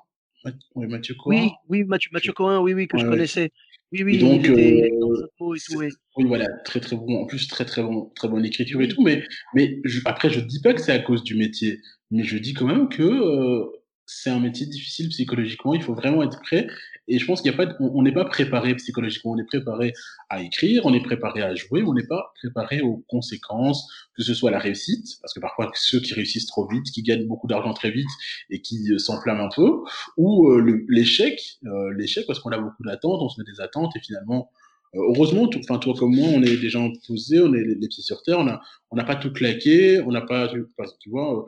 Oui, 0.76 0.88
Mathieu 0.88 1.16
Cohen. 1.16 1.32
Oui, 1.36 1.52
oui, 1.70 1.84
Mathieu, 1.86 2.10
Mathieu 2.12 2.34
Cohen, 2.34 2.62
oui, 2.62 2.74
oui, 2.74 2.88
que 2.88 2.98
je 2.98 3.06
connaissais. 3.06 3.52
Oui, 3.94 4.02
oui, 4.02 4.18
donc, 4.18 4.42
il 4.44 4.52
était 4.52 4.92
euh, 4.92 5.00
dans 5.00 5.12
peau 5.38 5.54
et 5.54 5.60
tout, 5.60 5.78
oui. 5.78 6.26
voilà, 6.26 6.48
très 6.66 6.80
très 6.80 6.96
bon, 6.96 7.22
en 7.22 7.26
plus 7.28 7.48
très 7.48 7.64
très 7.64 7.84
bon, 7.84 8.12
très 8.16 8.28
bonne 8.28 8.44
écriture 8.44 8.82
et 8.82 8.88
tout, 8.88 9.04
mais, 9.04 9.24
mais 9.54 9.80
je, 9.84 10.02
après 10.06 10.32
je 10.32 10.40
dis 10.40 10.62
pas 10.62 10.74
que 10.74 10.82
c'est 10.82 10.92
à 10.92 10.98
cause 10.98 11.24
du 11.24 11.36
métier, 11.36 11.80
mais 12.10 12.24
je 12.24 12.40
dis 12.40 12.56
quand 12.56 12.66
même 12.66 12.90
que 12.90 13.04
euh, 13.04 13.66
c'est 14.08 14.32
un 14.32 14.40
métier 14.40 14.66
difficile 14.66 15.10
psychologiquement, 15.10 15.76
il 15.76 15.84
faut 15.84 15.94
vraiment 15.94 16.24
être 16.24 16.42
prêt 16.42 16.66
et 17.08 17.20
je 17.20 17.26
pense 17.26 17.42
qu'il 17.42 17.52
y 17.52 17.54
a 17.54 17.58
pas, 17.58 17.74
on 17.80 18.02
n'est 18.02 18.14
pas 18.14 18.26
préparé 18.26 18.76
psychologiquement, 18.76 19.32
on 19.32 19.38
est 19.38 19.46
préparé 19.46 19.94
à 20.30 20.42
écrire, 20.42 20.86
on 20.86 20.94
est 20.94 21.04
préparé 21.04 21.42
à 21.42 21.54
jouer, 21.54 21.84
on 21.84 21.94
n'est 21.94 22.08
pas 22.08 22.32
préparé 22.36 22.82
aux 22.82 23.04
conséquences, 23.08 23.92
que 24.16 24.24
ce 24.24 24.34
soit 24.34 24.52
la 24.52 24.60
réussite, 24.60 25.18
parce 25.22 25.34
que 25.34 25.40
parfois 25.40 25.72
ceux 25.76 26.00
qui 26.00 26.14
réussissent 26.14 26.46
trop 26.46 26.68
vite, 26.68 26.86
qui 26.86 27.04
gagnent 27.04 27.28
beaucoup 27.28 27.48
d'argent 27.48 27.74
très 27.74 27.92
vite 27.92 28.10
et 28.50 28.62
qui 28.62 28.92
euh, 28.92 29.00
s'enflamment 29.00 29.46
un 29.46 29.50
peu, 29.54 29.84
ou 30.18 30.50
euh, 30.50 30.86
l'échec, 30.88 31.42
euh, 31.66 31.94
l'échec 31.94 32.26
parce 32.26 32.40
qu'on 32.40 32.52
a 32.52 32.58
beaucoup 32.58 32.84
d'attentes, 32.84 33.22
on 33.22 33.30
se 33.30 33.40
met 33.40 33.46
des 33.46 33.62
attentes 33.62 33.96
et 33.96 34.00
finalement 34.00 34.50
heureusement, 34.96 35.50
enfin 35.58 35.80
toi 35.80 35.96
comme 35.98 36.16
moi, 36.16 36.30
on 36.30 36.44
est 36.44 36.58
des 36.58 36.70
gens 36.70 36.92
posés, 37.08 37.42
on 37.42 37.52
est 37.54 37.64
les, 37.64 37.88
pieds 37.88 38.04
sur 38.04 38.22
terre, 38.22 38.40
on 38.40 38.96
n'a 38.96 39.04
pas 39.04 39.16
tout 39.16 39.34
claqué, 39.34 40.00
on 40.02 40.12
n'a 40.12 40.22
pas, 40.22 40.54
tu 41.00 41.10
vois, 41.10 41.46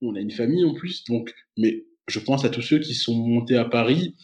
on 0.00 0.14
a 0.14 0.20
une 0.20 0.30
famille 0.30 0.64
en 0.64 0.72
plus, 0.72 1.04
donc, 1.04 1.34
mais 1.58 1.84
je 2.08 2.18
pense 2.18 2.44
à 2.44 2.48
tous 2.48 2.62
ceux 2.62 2.78
qui 2.78 2.94
sont 2.94 3.14
montés 3.14 3.56
à 3.56 3.66
Paris 3.66 4.14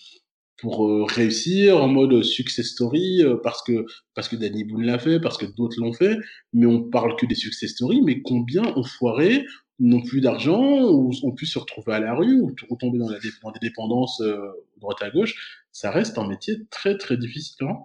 pour 0.58 0.86
euh, 0.86 1.04
réussir 1.04 1.76
en 1.82 1.88
mode 1.88 2.22
success 2.22 2.66
story 2.66 3.22
euh, 3.22 3.36
parce 3.42 3.62
que 3.62 3.84
parce 4.14 4.28
que 4.28 4.36
Danny 4.36 4.64
Boone 4.64 4.84
l'a 4.84 4.98
fait, 4.98 5.20
parce 5.20 5.36
que 5.36 5.46
d'autres 5.46 5.78
l'ont 5.78 5.92
fait, 5.92 6.16
mais 6.52 6.66
on 6.66 6.82
parle 6.82 7.16
que 7.16 7.26
des 7.26 7.34
success 7.34 7.70
stories, 7.70 8.02
mais 8.02 8.22
combien 8.22 8.64
ont 8.76 8.84
foiré, 8.84 9.44
n'ont 9.78 10.02
plus 10.02 10.20
d'argent, 10.20 10.82
ou 10.82 11.12
ont 11.22 11.32
pu 11.32 11.46
se 11.46 11.58
retrouver 11.58 11.92
à 11.92 12.00
la 12.00 12.14
rue, 12.14 12.40
ou 12.40 12.54
retomber 12.70 12.98
dans, 12.98 13.10
la, 13.10 13.18
dans 13.42 13.50
des 13.50 13.60
dépendances 13.60 14.20
euh, 14.22 14.38
droite 14.78 15.02
à 15.02 15.10
gauche, 15.10 15.34
ça 15.72 15.90
reste 15.90 16.18
un 16.18 16.26
métier 16.26 16.56
très 16.70 16.96
très 16.96 17.16
difficile. 17.16 17.66
Hein 17.66 17.76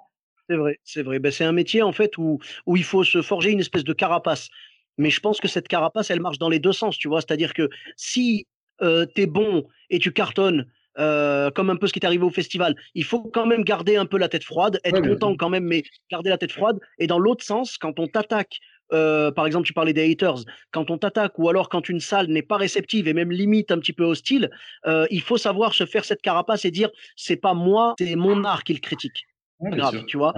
c'est 0.50 0.58
vrai, 0.58 0.80
c'est 0.84 1.04
vrai. 1.04 1.20
Ben, 1.20 1.32
c'est 1.32 1.46
un 1.46 1.54
métier 1.54 1.82
en 1.82 1.92
fait 1.94 2.18
où, 2.18 2.40
où 2.66 2.76
il 2.76 2.84
faut 2.84 3.04
se 3.04 3.22
forger 3.22 3.52
une 3.52 3.60
espèce 3.60 3.84
de 3.84 3.94
carapace. 3.94 4.50
Mais 4.98 5.10
je 5.10 5.20
pense 5.22 5.40
que 5.40 5.48
cette 5.48 5.68
carapace, 5.68 6.12
elle 6.12 6.20
marche 6.20 6.38
dans 6.38 6.50
les 6.50 6.60
deux 6.60 6.74
sens, 6.74 6.98
tu 6.98 7.08
vois. 7.08 7.22
C'est-à-dire 7.22 7.54
que 7.54 7.70
si 7.96 8.48
euh, 8.82 9.06
tu 9.16 9.22
es 9.22 9.28
bon 9.28 9.66
et 9.90 10.00
tu 10.00 10.12
cartonnes, 10.12 10.66
euh, 11.00 11.50
comme 11.52 11.70
un 11.70 11.76
peu 11.78 11.88
ce 11.88 11.94
qui 11.94 12.00
est 12.00 12.06
arrivé 12.06 12.24
au 12.24 12.30
festival. 12.30 12.76
Il 12.96 13.04
faut 13.04 13.22
quand 13.22 13.46
même 13.46 13.64
garder 13.64 13.96
un 13.96 14.06
peu 14.06 14.18
la 14.18 14.28
tête 14.28 14.44
froide, 14.44 14.80
être 14.84 15.02
content 15.02 15.36
quand 15.36 15.50
même, 15.50 15.64
mais 15.64 15.84
garder 16.10 16.30
la 16.30 16.38
tête 16.38 16.52
froide. 16.52 16.80
Et 17.00 17.08
dans 17.08 17.20
l'autre 17.20 17.44
sens, 17.44 17.78
quand 17.78 18.00
on 18.00 18.08
t'attaque, 18.08 18.60
euh, 18.94 19.32
par 19.32 19.48
exemple, 19.48 19.66
tu 19.66 19.74
parlais 19.74 19.94
des 19.94 20.12
haters, 20.12 20.40
quand 20.72 20.90
on 20.92 20.98
t'attaque 20.98 21.40
ou 21.40 21.48
alors 21.48 21.70
quand 21.70 21.88
une 21.88 22.02
salle 22.02 22.28
n'est 22.28 22.42
pas 22.42 22.58
réceptive 22.58 23.08
et 23.08 23.14
même 23.14 23.32
limite 23.32 23.72
un 23.72 23.80
petit 23.80 23.94
peu 23.94 24.04
hostile, 24.04 24.50
euh, 24.86 25.08
il 25.12 25.22
faut 25.22 25.38
savoir 25.38 25.74
se 25.74 25.86
faire 25.86 26.04
cette 26.04 26.22
carapace 26.22 26.66
et 26.66 26.72
dire 26.72 26.90
c'est 27.16 27.38
pas 27.38 27.54
moi, 27.54 27.96
c'est 27.98 28.16
mon 28.16 28.44
art 28.44 28.66
qui 28.66 28.74
le 28.74 28.80
critique. 28.80 29.28
grave, 29.62 30.04
tu 30.08 30.18
vois. 30.18 30.34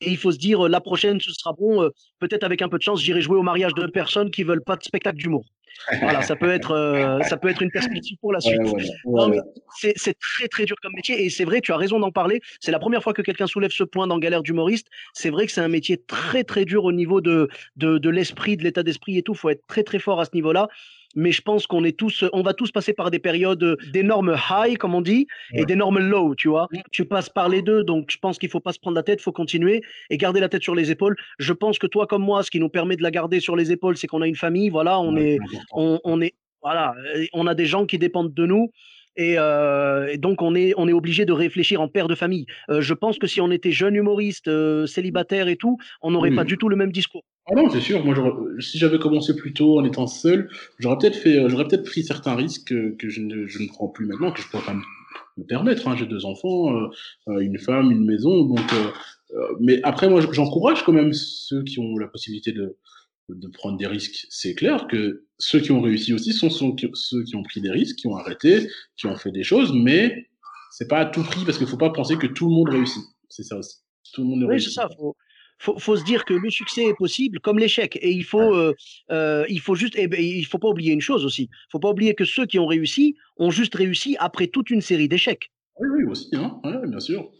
et 0.00 0.10
il 0.10 0.16
faut 0.16 0.32
se 0.32 0.38
dire 0.38 0.68
la 0.68 0.80
prochaine, 0.80 1.20
ce 1.20 1.32
sera 1.32 1.52
bon. 1.52 1.88
Peut-être 2.18 2.42
avec 2.42 2.62
un 2.62 2.68
peu 2.68 2.78
de 2.78 2.82
chance, 2.82 3.00
j'irai 3.00 3.20
jouer 3.20 3.36
au 3.36 3.42
mariage 3.42 3.74
de 3.74 3.86
personnes 3.86 4.32
qui 4.32 4.42
veulent 4.42 4.64
pas 4.64 4.74
de 4.74 4.82
spectacle 4.82 5.18
d'humour. 5.18 5.44
Voilà, 6.00 6.22
ça 6.22 6.36
peut 6.36 6.50
être, 6.50 6.72
euh, 6.72 7.20
ça 7.20 7.36
peut 7.36 7.48
être 7.48 7.62
une 7.62 7.70
perspective 7.70 8.18
pour 8.20 8.32
la 8.32 8.40
suite. 8.40 8.60
Non, 9.04 9.28
mais 9.28 9.38
c'est 9.74 10.18
très 10.18 10.48
très 10.48 10.64
dur 10.64 10.76
comme 10.82 10.92
métier 10.94 11.24
et 11.24 11.30
c'est 11.30 11.44
vrai, 11.44 11.60
tu 11.60 11.72
as 11.72 11.76
raison 11.76 11.98
d'en 11.98 12.10
parler. 12.10 12.40
C'est 12.60 12.72
la 12.72 12.78
première 12.78 13.02
fois 13.02 13.12
que 13.12 13.22
quelqu'un 13.22 13.46
soulève 13.46 13.70
ce 13.70 13.84
point 13.84 14.06
dans 14.06 14.18
Galère 14.18 14.42
d'humoriste. 14.42 14.88
C'est 15.12 15.30
vrai 15.30 15.46
que 15.46 15.52
c'est 15.52 15.60
un 15.60 15.68
métier 15.68 15.98
très 15.98 16.44
très 16.44 16.64
dur 16.64 16.84
au 16.84 16.92
niveau 16.92 17.20
de 17.20 17.48
de, 17.76 17.98
de 17.98 18.10
l'esprit, 18.10 18.56
de 18.56 18.62
l'état 18.62 18.82
d'esprit 18.82 19.18
et 19.18 19.22
tout. 19.22 19.34
Faut 19.34 19.50
être 19.50 19.66
très 19.66 19.82
très 19.82 19.98
fort 19.98 20.20
à 20.20 20.24
ce 20.24 20.30
niveau-là 20.34 20.68
mais 21.14 21.32
je 21.32 21.42
pense 21.42 21.66
qu'on 21.66 21.84
est 21.84 21.96
tous, 21.96 22.24
on 22.32 22.42
va 22.42 22.54
tous 22.54 22.70
passer 22.72 22.92
par 22.92 23.10
des 23.10 23.18
périodes 23.18 23.76
d'énormes 23.92 24.36
high, 24.50 24.76
comme 24.76 24.94
on 24.94 25.00
dit, 25.00 25.26
et 25.52 25.64
d'énormes 25.64 25.98
low, 25.98 26.34
tu 26.34 26.48
vois. 26.48 26.68
Tu 26.90 27.04
passes 27.04 27.28
par 27.28 27.48
les 27.48 27.62
deux, 27.62 27.84
donc 27.84 28.10
je 28.10 28.18
pense 28.18 28.38
qu'il 28.38 28.48
faut 28.48 28.60
pas 28.60 28.72
se 28.72 28.78
prendre 28.78 28.96
la 28.96 29.02
tête, 29.02 29.20
faut 29.20 29.32
continuer 29.32 29.82
et 30.10 30.16
garder 30.16 30.40
la 30.40 30.48
tête 30.48 30.62
sur 30.62 30.74
les 30.74 30.90
épaules. 30.90 31.16
Je 31.38 31.52
pense 31.52 31.78
que 31.78 31.86
toi 31.86 32.06
comme 32.06 32.22
moi, 32.22 32.42
ce 32.42 32.50
qui 32.50 32.60
nous 32.60 32.68
permet 32.68 32.96
de 32.96 33.02
la 33.02 33.10
garder 33.10 33.40
sur 33.40 33.56
les 33.56 33.72
épaules, 33.72 33.96
c'est 33.96 34.06
qu'on 34.06 34.22
a 34.22 34.26
une 34.26 34.36
famille, 34.36 34.70
voilà, 34.70 35.00
on 35.00 35.16
est, 35.16 35.38
on, 35.72 36.00
on 36.04 36.20
est, 36.20 36.34
voilà, 36.62 36.94
on 37.32 37.46
a 37.46 37.54
des 37.54 37.66
gens 37.66 37.86
qui 37.86 37.98
dépendent 37.98 38.34
de 38.34 38.46
nous. 38.46 38.70
Et, 39.16 39.36
euh, 39.38 40.08
et, 40.08 40.18
donc 40.18 40.42
on 40.42 40.54
est 40.54 40.74
on 40.76 40.88
est 40.88 40.92
obligé 40.92 41.24
de 41.24 41.32
réfléchir 41.32 41.80
en 41.80 41.88
père 41.88 42.08
de 42.08 42.14
famille. 42.14 42.46
Euh, 42.68 42.80
je 42.80 42.94
pense 42.94 43.18
que 43.18 43.26
si 43.26 43.40
on 43.40 43.50
était 43.50 43.70
jeune 43.70 43.94
humoriste, 43.94 44.48
euh, 44.48 44.86
célibataire 44.86 45.46
et 45.48 45.56
tout, 45.56 45.78
on 46.02 46.10
n'aurait 46.10 46.32
pas 46.32 46.44
du 46.44 46.58
tout 46.58 46.68
le 46.68 46.76
même 46.76 46.90
discours. 46.90 47.22
Ah 47.46 47.54
non, 47.54 47.68
c'est 47.68 47.80
sûr. 47.80 48.04
Moi, 48.04 48.14
si 48.60 48.78
j'avais 48.78 48.98
commencé 48.98 49.36
plus 49.36 49.52
tôt 49.52 49.78
en 49.78 49.84
étant 49.84 50.06
seul, 50.06 50.48
j'aurais 50.78 50.96
peut-être 50.98 51.16
fait, 51.16 51.48
j'aurais 51.48 51.68
peut-être 51.68 51.84
pris 51.84 52.02
certains 52.02 52.34
risques 52.34 52.68
que, 52.68 52.96
que 52.96 53.08
je, 53.08 53.20
ne, 53.20 53.46
je, 53.46 53.62
ne, 53.62 53.68
prends 53.68 53.88
plus 53.88 54.06
maintenant, 54.06 54.32
que 54.32 54.40
je 54.40 54.48
pourrais 54.48 54.64
pas 54.64 54.74
me 55.36 55.44
permettre. 55.44 55.86
Hein. 55.86 55.94
J'ai 55.96 56.06
deux 56.06 56.24
enfants, 56.24 56.72
une 57.26 57.58
femme, 57.58 57.92
une 57.92 58.04
maison, 58.04 58.44
donc. 58.44 58.64
mais 59.60 59.78
après, 59.82 60.08
moi, 60.08 60.22
j'encourage 60.32 60.84
quand 60.84 60.92
même 60.92 61.12
ceux 61.12 61.62
qui 61.62 61.78
ont 61.78 61.98
la 61.98 62.08
possibilité 62.08 62.52
de 62.52 62.78
de 63.28 63.48
prendre 63.48 63.78
des 63.78 63.86
risques. 63.86 64.26
C'est 64.30 64.54
clair 64.54 64.86
que 64.86 65.26
ceux 65.38 65.60
qui 65.60 65.72
ont 65.72 65.80
réussi 65.80 66.12
aussi 66.12 66.32
sont, 66.32 66.50
ceux 66.50 67.24
qui 67.24 67.36
ont 67.36 67.42
pris 67.42 67.60
des 67.60 67.70
risques, 67.70 67.96
qui 67.96 68.06
ont 68.06 68.16
arrêté, 68.16 68.68
qui 68.96 69.06
ont 69.06 69.16
fait 69.16 69.32
des 69.32 69.42
choses, 69.42 69.72
mais 69.72 70.28
c'est 70.70 70.88
pas 70.88 70.98
à 70.98 71.06
tout 71.06 71.22
prix 71.22 71.44
parce 71.44 71.58
qu'il 71.58 71.66
faut 71.66 71.76
pas 71.76 71.90
penser 71.90 72.16
que 72.16 72.26
tout 72.26 72.46
le 72.46 72.54
monde 72.54 72.68
réussit. 72.68 73.02
C'est 73.28 73.44
ça 73.44 73.56
aussi. 73.56 73.78
Tout 74.12 74.22
le 74.22 74.28
monde 74.28 74.44
oui, 74.44 74.60
c'est 74.60 74.70
ça. 74.70 74.88
Faut, 74.96 75.16
faut, 75.58 75.78
faut 75.78 75.96
se 75.96 76.04
dire 76.04 76.24
que 76.24 76.34
le 76.34 76.50
succès 76.50 76.84
est 76.84 76.94
possible 76.94 77.40
comme 77.40 77.58
l'échec. 77.58 77.98
Et 78.02 78.10
il 78.10 78.24
faut, 78.24 78.54
euh, 78.54 78.74
euh, 79.10 79.44
il 79.48 79.60
faut 79.60 79.74
juste, 79.74 79.94
eh 79.96 80.06
ben, 80.06 80.20
il 80.20 80.44
faut 80.44 80.58
pas 80.58 80.68
oublier 80.68 80.92
une 80.92 81.00
chose 81.00 81.24
aussi. 81.24 81.44
Il 81.44 81.70
faut 81.70 81.80
pas 81.80 81.90
oublier 81.90 82.14
que 82.14 82.24
ceux 82.24 82.46
qui 82.46 82.58
ont 82.58 82.66
réussi 82.66 83.16
ont 83.36 83.50
juste 83.50 83.74
réussi 83.74 84.16
après 84.18 84.48
toute 84.48 84.70
une 84.70 84.80
série 84.80 85.08
d'échecs. 85.08 85.50
Oui, 85.80 85.88
oui, 85.96 86.04
aussi, 86.04 86.28
hein. 86.34 86.60
ouais, 86.64 86.86
bien 86.86 87.00
sûr. 87.00 87.30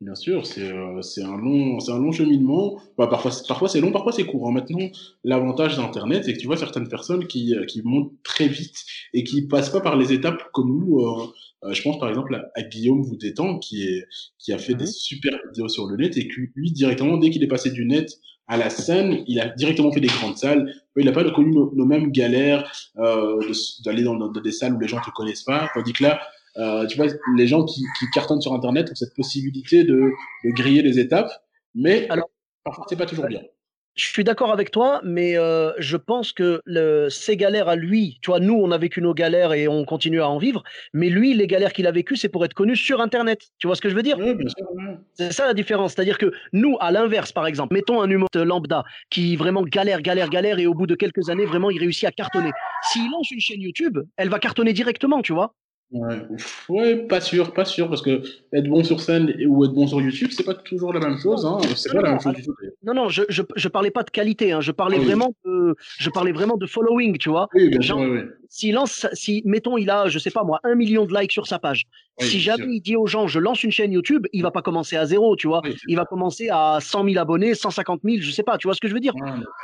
Bien 0.00 0.14
sûr, 0.14 0.46
c'est 0.46 0.62
euh, 0.62 1.02
c'est 1.02 1.24
un 1.24 1.36
long 1.36 1.80
c'est 1.80 1.90
un 1.90 1.98
long 1.98 2.12
cheminement. 2.12 2.80
Bah, 2.96 3.08
parfois 3.08 3.32
parfois 3.48 3.68
c'est 3.68 3.80
long, 3.80 3.90
parfois 3.90 4.12
c'est 4.12 4.24
court. 4.24 4.46
Hein. 4.48 4.52
Maintenant, 4.52 4.86
l'avantage 5.24 5.76
d'Internet, 5.76 6.22
c'est 6.24 6.34
que 6.34 6.38
tu 6.38 6.46
vois 6.46 6.56
certaines 6.56 6.88
personnes 6.88 7.26
qui 7.26 7.52
euh, 7.56 7.64
qui 7.64 7.82
montent 7.82 8.12
très 8.22 8.46
vite 8.46 8.84
et 9.12 9.24
qui 9.24 9.48
passent 9.48 9.70
pas 9.70 9.80
par 9.80 9.96
les 9.96 10.12
étapes 10.12 10.52
comme 10.52 10.68
nous. 10.78 11.00
Euh, 11.00 11.26
euh 11.64 11.72
je 11.72 11.82
pense 11.82 11.98
par 11.98 12.08
exemple 12.08 12.36
à, 12.36 12.48
à 12.54 12.62
Guillaume 12.62 13.02
Voutétan 13.02 13.58
qui 13.58 13.82
est 13.88 14.06
qui 14.38 14.52
a 14.52 14.58
fait 14.58 14.74
des 14.74 14.84
mmh 14.84 14.86
super 14.86 15.36
vidéos 15.48 15.68
sur 15.68 15.86
le 15.86 15.96
net 15.96 16.16
et 16.16 16.28
qui 16.28 16.42
lui 16.54 16.70
directement 16.70 17.16
dès 17.16 17.30
qu'il 17.30 17.42
est 17.42 17.48
passé 17.48 17.72
du 17.72 17.84
net 17.84 18.20
à 18.48 18.56
la 18.56 18.70
scène, 18.70 19.24
il 19.26 19.40
a 19.40 19.48
directement 19.48 19.92
fait 19.92 20.00
des 20.00 20.08
grandes 20.08 20.38
salles. 20.38 20.74
Il 20.96 21.04
n'a 21.04 21.12
pas 21.12 21.22
connu 21.30 21.50
nos, 21.50 21.72
nos, 21.74 21.84
mêmes 21.84 22.10
galères 22.10 22.72
euh, 22.96 23.38
d'aller 23.84 24.02
dans, 24.02 24.16
dans, 24.16 24.30
des 24.40 24.52
salles 24.52 24.74
où 24.74 24.80
les 24.80 24.88
gens 24.88 25.00
te 25.00 25.10
connaissent 25.10 25.42
pas. 25.42 25.68
Tandis 25.74 25.92
que 25.92 26.02
là, 26.02 26.20
euh, 26.58 26.86
tu 26.86 26.96
vois, 26.96 27.06
les 27.36 27.46
gens 27.46 27.64
qui, 27.64 27.84
qui, 27.98 28.06
cartonnent 28.12 28.40
sur 28.40 28.52
Internet 28.52 28.90
ont 28.90 28.94
cette 28.94 29.14
possibilité 29.14 29.84
de, 29.84 30.10
de 30.44 30.50
griller 30.50 30.82
les 30.82 30.98
étapes, 30.98 31.30
mais 31.74 32.08
Alors, 32.10 32.30
parfois 32.64 32.86
c'est 32.88 32.96
pas 32.96 33.06
toujours 33.06 33.26
bien. 33.26 33.40
Je 33.98 34.06
suis 34.06 34.22
d'accord 34.22 34.52
avec 34.52 34.70
toi, 34.70 35.00
mais 35.02 35.36
euh, 35.36 35.72
je 35.78 35.96
pense 35.96 36.32
que 36.32 36.62
le, 36.64 37.08
ces 37.10 37.36
galères 37.36 37.68
à 37.68 37.74
lui, 37.74 38.20
tu 38.22 38.30
vois, 38.30 38.38
nous, 38.38 38.54
on 38.54 38.70
a 38.70 38.78
vécu 38.78 39.02
nos 39.02 39.12
galères 39.12 39.52
et 39.52 39.66
on 39.66 39.84
continue 39.84 40.20
à 40.20 40.28
en 40.28 40.38
vivre, 40.38 40.62
mais 40.92 41.08
lui, 41.08 41.34
les 41.34 41.48
galères 41.48 41.72
qu'il 41.72 41.84
a 41.88 41.90
vécues, 41.90 42.14
c'est 42.14 42.28
pour 42.28 42.44
être 42.44 42.54
connu 42.54 42.76
sur 42.76 43.00
Internet. 43.00 43.40
Tu 43.58 43.66
vois 43.66 43.74
ce 43.74 43.80
que 43.80 43.88
je 43.88 43.96
veux 43.96 44.04
dire? 44.04 44.16
Oui, 44.16 44.36
bien 44.36 44.48
sûr. 44.48 44.68
C'est 45.14 45.32
ça 45.32 45.46
la 45.46 45.54
différence. 45.54 45.94
C'est-à-dire 45.94 46.16
que 46.16 46.30
nous, 46.52 46.76
à 46.78 46.92
l'inverse, 46.92 47.32
par 47.32 47.48
exemple, 47.48 47.74
mettons 47.74 48.00
un 48.00 48.08
humoriste 48.08 48.36
lambda 48.36 48.84
qui 49.10 49.34
vraiment 49.34 49.62
galère, 49.62 50.00
galère, 50.00 50.30
galère, 50.30 50.60
et 50.60 50.68
au 50.68 50.74
bout 50.74 50.86
de 50.86 50.94
quelques 50.94 51.28
années, 51.28 51.46
vraiment, 51.46 51.70
il 51.70 51.80
réussit 51.80 52.04
à 52.04 52.12
cartonner. 52.12 52.52
S'il 52.92 53.10
lance 53.10 53.32
une 53.32 53.40
chaîne 53.40 53.60
YouTube, 53.60 53.98
elle 54.16 54.28
va 54.28 54.38
cartonner 54.38 54.72
directement, 54.72 55.22
tu 55.22 55.32
vois? 55.32 55.54
Ouais, 55.90 56.18
ouais, 56.68 56.96
pas 57.06 57.20
sûr, 57.20 57.54
pas 57.54 57.64
sûr, 57.64 57.88
parce 57.88 58.02
que 58.02 58.22
être 58.52 58.68
bon 58.68 58.84
sur 58.84 59.00
scène 59.00 59.34
ou 59.46 59.64
être 59.64 59.72
bon 59.72 59.86
sur 59.86 60.02
YouTube, 60.02 60.28
c'est 60.32 60.44
pas 60.44 60.52
toujours 60.52 60.92
la 60.92 61.00
même 61.00 61.16
chose. 61.16 61.46
Hein. 61.46 61.58
C'est 61.76 61.90
pas 61.92 62.02
la 62.02 62.10
même 62.10 62.20
chose 62.20 62.34
du 62.34 62.42
tout. 62.42 62.54
Non, 62.82 62.92
non, 62.92 63.08
je, 63.08 63.22
je, 63.30 63.42
je 63.56 63.68
parlais 63.68 63.90
pas 63.90 64.02
de 64.02 64.10
qualité, 64.10 64.52
hein. 64.52 64.60
je 64.60 64.70
parlais 64.70 64.98
ah 65.00 65.04
vraiment 65.04 65.34
de, 65.46 65.76
je 65.98 66.10
parlais 66.10 66.32
vraiment 66.32 66.58
de 66.58 66.66
following, 66.66 67.16
tu 67.16 67.30
vois. 67.30 67.48
Oui, 67.54 67.70
bien 67.70 67.80
sûr, 67.80 67.96
oui, 67.96 68.06
oui. 68.06 68.20
Si 68.48 68.72
lance, 68.72 69.06
si 69.12 69.42
mettons, 69.44 69.76
il 69.76 69.90
a, 69.90 70.08
je 70.08 70.18
sais 70.18 70.30
pas 70.30 70.42
moi, 70.42 70.58
un 70.64 70.74
million 70.74 71.04
de 71.04 71.14
likes 71.14 71.32
sur 71.32 71.46
sa 71.46 71.58
page. 71.58 71.84
Oui, 72.20 72.26
si 72.26 72.40
jamais 72.40 72.64
sûr. 72.64 72.72
il 72.72 72.80
dit 72.80 72.96
aux 72.96 73.06
gens, 73.06 73.26
je 73.26 73.38
lance 73.38 73.62
une 73.62 73.70
chaîne 73.70 73.92
YouTube, 73.92 74.26
il 74.32 74.42
va 74.42 74.50
pas 74.50 74.62
commencer 74.62 74.96
à 74.96 75.04
zéro, 75.04 75.36
tu 75.36 75.46
vois. 75.46 75.60
il 75.86 75.96
va 75.96 76.04
commencer 76.04 76.48
à 76.50 76.78
100 76.80 77.04
000 77.04 77.18
abonnés, 77.18 77.54
150 77.54 78.00
000, 78.02 78.16
je 78.20 78.30
sais 78.30 78.42
pas, 78.42 78.58
tu 78.58 78.66
vois 78.66 78.74
ce 78.74 78.80
que 78.80 78.88
je 78.88 78.94
veux 78.94 79.00
dire. 79.00 79.12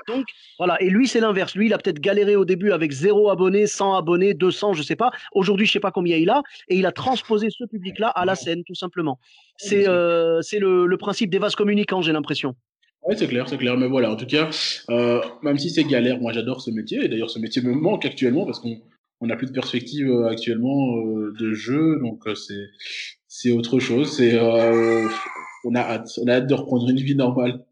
Donc 0.07 0.27
voilà, 0.59 0.81
et 0.81 0.91
lui 0.91 1.09
c'est 1.09 1.21
l'inverse. 1.21 1.55
Lui, 1.55 1.67
il 1.67 1.73
a 1.73 1.79
peut-être 1.79 1.99
galéré 1.99 2.37
au 2.37 2.45
début 2.45 2.73
avec 2.73 2.93
zéro 2.93 3.31
abonné, 3.31 3.67
100 3.67 3.97
abonnés, 3.97 4.35
200, 4.35 4.75
je 4.75 4.83
sais 4.83 4.97
pas. 4.97 5.11
Aujourd'hui, 5.33 5.67
je 5.67 5.73
sais 5.73 5.81
pas 5.81 5.91
combien 5.91 6.17
il 6.17 6.31
a, 6.31 6.43
et 6.69 6.77
il 6.77 6.87
a 6.87 6.93
transposé 6.93 7.49
ce 7.51 7.65
public-là 7.65 8.09
à 8.09 8.25
la 8.25 8.35
scène, 8.35 8.65
tout 8.65 8.75
simplement. 8.75 9.19
C'est 9.57 9.89
euh, 9.89 10.41
le, 10.53 10.87
le, 10.87 10.97
principe 10.97 11.31
des 11.31 11.39
vases 11.39 11.55
communicants, 11.55 12.03
j'ai 12.03 12.13
l'impression. 12.13 12.55
Oui, 13.07 13.15
c'est 13.19 13.29
clair, 13.29 13.49
c'est 13.49 13.59
clair. 13.59 13.77
Mais 13.77 13.87
voilà, 13.87 14.11
en 14.11 14.17
tout 14.17 14.27
cas, 14.27 14.49
euh, 14.91 15.21
même 15.43 15.59
si 15.59 15.71
c'est 15.71 15.85
galère, 15.85 16.21
moi 16.21 16.33
j'adore 16.33 16.61
ce 16.61 16.71
métier. 16.71 17.05
Et 17.05 17.09
d'ailleurs, 17.09 17.31
ce 17.31 17.39
métier 17.39 17.61
me 17.63 17.73
manque 17.73 18.07
actuellement 18.07 18.47
parce 18.47 18.61
qu'on 18.61 18.81
on 19.21 19.27
n'a 19.27 19.37
plus 19.37 19.47
de 19.47 19.53
perspective 19.53 20.09
euh, 20.09 20.29
actuellement 20.29 20.97
euh, 20.99 21.35
de 21.39 21.53
jeu. 21.53 21.99
Donc 22.01 22.27
euh, 22.27 22.35
c'est 22.35 22.71
c'est 23.29 23.53
autre 23.53 23.79
chose. 23.79 24.17
C'est 24.17 24.35
euh, 24.35 25.07
on 25.65 25.75
a 25.75 25.81
hâte, 25.81 26.09
on 26.23 26.29
a 26.29 26.35
hâte 26.35 26.47
de 26.47 26.55
reprendre 26.55 26.89
une 26.89 27.01
vie 27.01 27.15
normale. 27.15 27.65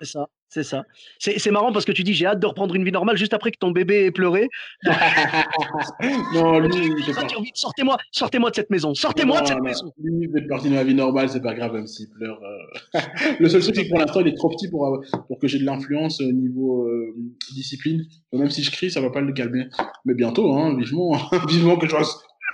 c'est 0.00 0.06
ça. 0.06 0.28
C'est 0.48 0.62
ça. 0.62 0.84
C'est 1.18 1.50
marrant 1.50 1.72
parce 1.72 1.84
que 1.84 1.92
tu 1.92 2.02
dis 2.02 2.14
j'ai 2.14 2.26
hâte 2.26 2.40
de 2.40 2.46
reprendre 2.46 2.74
une 2.74 2.84
vie 2.84 2.92
normale 2.92 3.16
juste 3.16 3.34
après 3.34 3.50
que 3.50 3.58
ton 3.58 3.72
bébé 3.72 4.06
ait 4.06 4.10
pleuré. 4.10 4.48
non, 6.34 6.60
lui, 6.60 6.70
sortez-moi, 7.54 7.98
sortez-moi 8.12 8.50
de 8.50 8.54
cette 8.54 8.70
maison, 8.70 8.94
sortez-moi 8.94 9.42
de 9.42 9.46
cette 9.48 9.58
non, 9.58 9.64
maison. 9.64 9.92
Lui, 10.02 10.30
il 10.34 10.46
partie 10.46 10.70
de 10.70 10.74
ma 10.74 10.84
vie 10.84 10.94
normale, 10.94 11.28
c'est 11.28 11.42
pas 11.42 11.54
grave 11.54 11.72
même 11.72 11.86
s'il 11.86 12.08
pleure. 12.10 12.40
Euh... 12.42 13.00
Le 13.40 13.48
seul 13.48 13.60
truc 13.60 13.74
c'est 13.74 13.84
que 13.84 13.88
pour 13.88 13.98
l'instant 13.98 14.20
il 14.20 14.28
est 14.28 14.36
trop 14.36 14.48
petit 14.48 14.70
pour 14.70 15.02
pour 15.26 15.38
que 15.38 15.48
j'ai 15.48 15.58
de 15.58 15.64
l'influence 15.64 16.20
au 16.20 16.32
niveau 16.32 16.86
euh, 16.86 17.14
discipline. 17.52 18.04
Même 18.32 18.50
si 18.50 18.62
je 18.62 18.70
crie, 18.70 18.90
ça 18.90 19.00
va 19.00 19.10
pas 19.10 19.20
le 19.20 19.32
calmer. 19.32 19.66
Mais 20.04 20.14
bientôt, 20.14 20.52
hein, 20.52 20.76
vivement, 20.78 21.16
vivement 21.48 21.76
que 21.76 21.88
je 21.88 21.96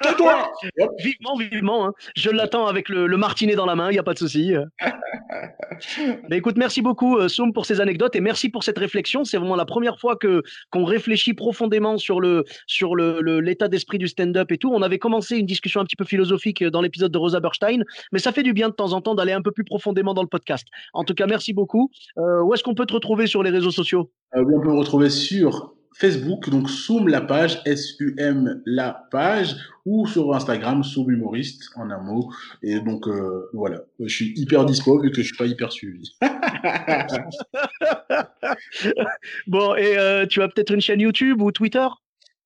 Tais-toi 0.02 0.52
Vivement, 0.98 1.36
vivement. 1.36 1.86
Hein. 1.86 1.92
Je 2.16 2.30
l'attends 2.30 2.66
avec 2.66 2.88
le, 2.88 3.06
le, 3.06 3.16
martinet 3.16 3.54
dans 3.54 3.66
la 3.66 3.74
main, 3.74 3.90
il 3.90 3.94
n'y 3.94 3.98
a 3.98 4.02
pas 4.02 4.14
de 4.14 4.18
souci. 4.18 4.54
Mais 6.28 6.38
écoute, 6.38 6.56
merci 6.56 6.82
beaucoup, 6.82 7.16
euh, 7.16 7.28
Soum, 7.28 7.52
pour 7.52 7.66
ces 7.66 7.80
anecdotes 7.80 8.16
et 8.16 8.20
merci 8.20 8.48
pour 8.48 8.64
cette 8.64 8.78
réflexion. 8.78 9.24
C'est 9.24 9.36
vraiment 9.36 9.56
la 9.56 9.64
première 9.64 9.98
fois 9.98 10.16
que 10.16 10.42
qu'on 10.70 10.84
réfléchit 10.84 11.34
profondément 11.34 11.98
sur 11.98 12.20
le 12.20 12.44
sur 12.66 12.94
le 12.94 13.40
l'état 13.40 13.68
d'esprit 13.68 13.98
du 13.98 14.08
stand-up 14.08 14.50
et 14.52 14.58
tout. 14.58 14.70
On 14.72 14.82
avait 14.82 14.98
commencé 14.98 15.36
une 15.36 15.46
discussion 15.46 15.80
un 15.80 15.84
petit 15.84 15.96
peu 15.96 16.04
philosophique 16.04 16.64
dans 16.64 16.80
l'épisode 16.80 17.12
de 17.12 17.18
Rosa 17.18 17.40
Berstein, 17.40 17.82
mais 18.12 18.18
ça 18.18 18.32
fait 18.32 18.42
du 18.42 18.52
bien 18.52 18.68
de 18.68 18.74
temps 18.74 18.92
en 18.92 19.00
temps 19.00 19.14
d'aller 19.14 19.32
un 19.32 19.42
peu 19.42 19.52
plus 19.52 19.64
profondément 19.64 20.14
dans 20.14 20.22
le 20.22 20.28
podcast. 20.28 20.66
En 20.92 21.04
tout 21.04 21.14
cas, 21.14 21.26
merci 21.26 21.52
beaucoup. 21.52 21.90
Euh, 22.18 22.42
où 22.42 22.54
est-ce 22.54 22.62
qu'on 22.62 22.74
peut 22.74 22.86
te 22.86 22.94
retrouver 22.94 23.26
sur 23.26 23.42
les 23.42 23.50
réseaux 23.50 23.70
sociaux? 23.70 24.10
Euh, 24.34 24.42
On 24.42 24.60
peut 24.60 24.68
me 24.68 24.78
retrouver 24.78 25.10
sur 25.10 25.74
Facebook, 25.94 26.48
donc 26.50 26.70
Soum 26.70 27.08
la 27.08 27.20
page, 27.20 27.60
S-U-M 27.64 28.62
la 28.66 29.06
page, 29.10 29.56
ou 29.84 30.06
sur 30.06 30.34
Instagram, 30.34 30.84
Soum 30.84 31.10
humoriste, 31.10 31.70
en 31.76 31.90
un 31.90 32.02
mot. 32.02 32.30
Et 32.62 32.80
donc, 32.80 33.08
euh, 33.08 33.48
voilà, 33.52 33.82
je 34.00 34.14
suis 34.14 34.32
hyper 34.36 34.64
dispo 34.64 35.00
vu 35.00 35.10
que 35.10 35.22
je 35.22 35.26
suis 35.26 35.36
pas 35.36 35.46
hyper 35.46 35.72
suivi. 35.72 36.14
bon, 39.46 39.74
et 39.74 39.98
euh, 39.98 40.26
tu 40.26 40.42
as 40.42 40.48
peut-être 40.48 40.72
une 40.72 40.80
chaîne 40.80 41.00
YouTube 41.00 41.42
ou 41.42 41.52
Twitter? 41.52 41.86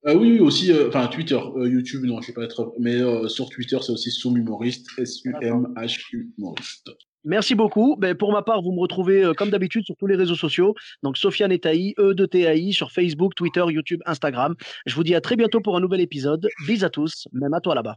Euh, 0.06 0.14
oui, 0.14 0.32
oui, 0.32 0.40
aussi, 0.40 0.72
enfin 0.86 1.06
Twitter, 1.08 1.38
YouTube, 1.56 2.04
non, 2.04 2.20
je 2.20 2.26
sais 2.26 2.32
pas 2.32 2.44
être, 2.44 2.72
mais 2.78 2.98
sur 3.28 3.48
Twitter, 3.50 3.78
c'est 3.80 3.92
aussi 3.92 4.10
Soum 4.10 4.36
humoriste, 4.36 4.86
S-U-M-H-U 4.98 6.32
humoriste. 6.38 6.90
Merci 7.26 7.56
beaucoup. 7.56 7.96
Ben, 7.98 8.14
pour 8.14 8.32
ma 8.32 8.42
part, 8.42 8.62
vous 8.62 8.70
me 8.70 8.78
retrouvez 8.78 9.24
euh, 9.24 9.34
comme 9.34 9.50
d'habitude 9.50 9.84
sur 9.84 9.96
tous 9.96 10.06
les 10.06 10.14
réseaux 10.14 10.36
sociaux. 10.36 10.74
Donc 11.02 11.18
Sofiane 11.18 11.50
et 11.50 11.58
Taï, 11.58 11.92
E 11.98 12.14
de 12.14 12.24
TAI, 12.24 12.72
sur 12.72 12.92
Facebook, 12.92 13.34
Twitter, 13.34 13.64
YouTube, 13.68 14.00
Instagram. 14.06 14.54
Je 14.86 14.94
vous 14.94 15.02
dis 15.02 15.14
à 15.14 15.20
très 15.20 15.34
bientôt 15.34 15.60
pour 15.60 15.76
un 15.76 15.80
nouvel 15.80 16.00
épisode. 16.00 16.48
Bis 16.68 16.84
à 16.84 16.88
tous, 16.88 17.26
même 17.32 17.52
à 17.52 17.60
toi 17.60 17.74
là-bas. 17.74 17.96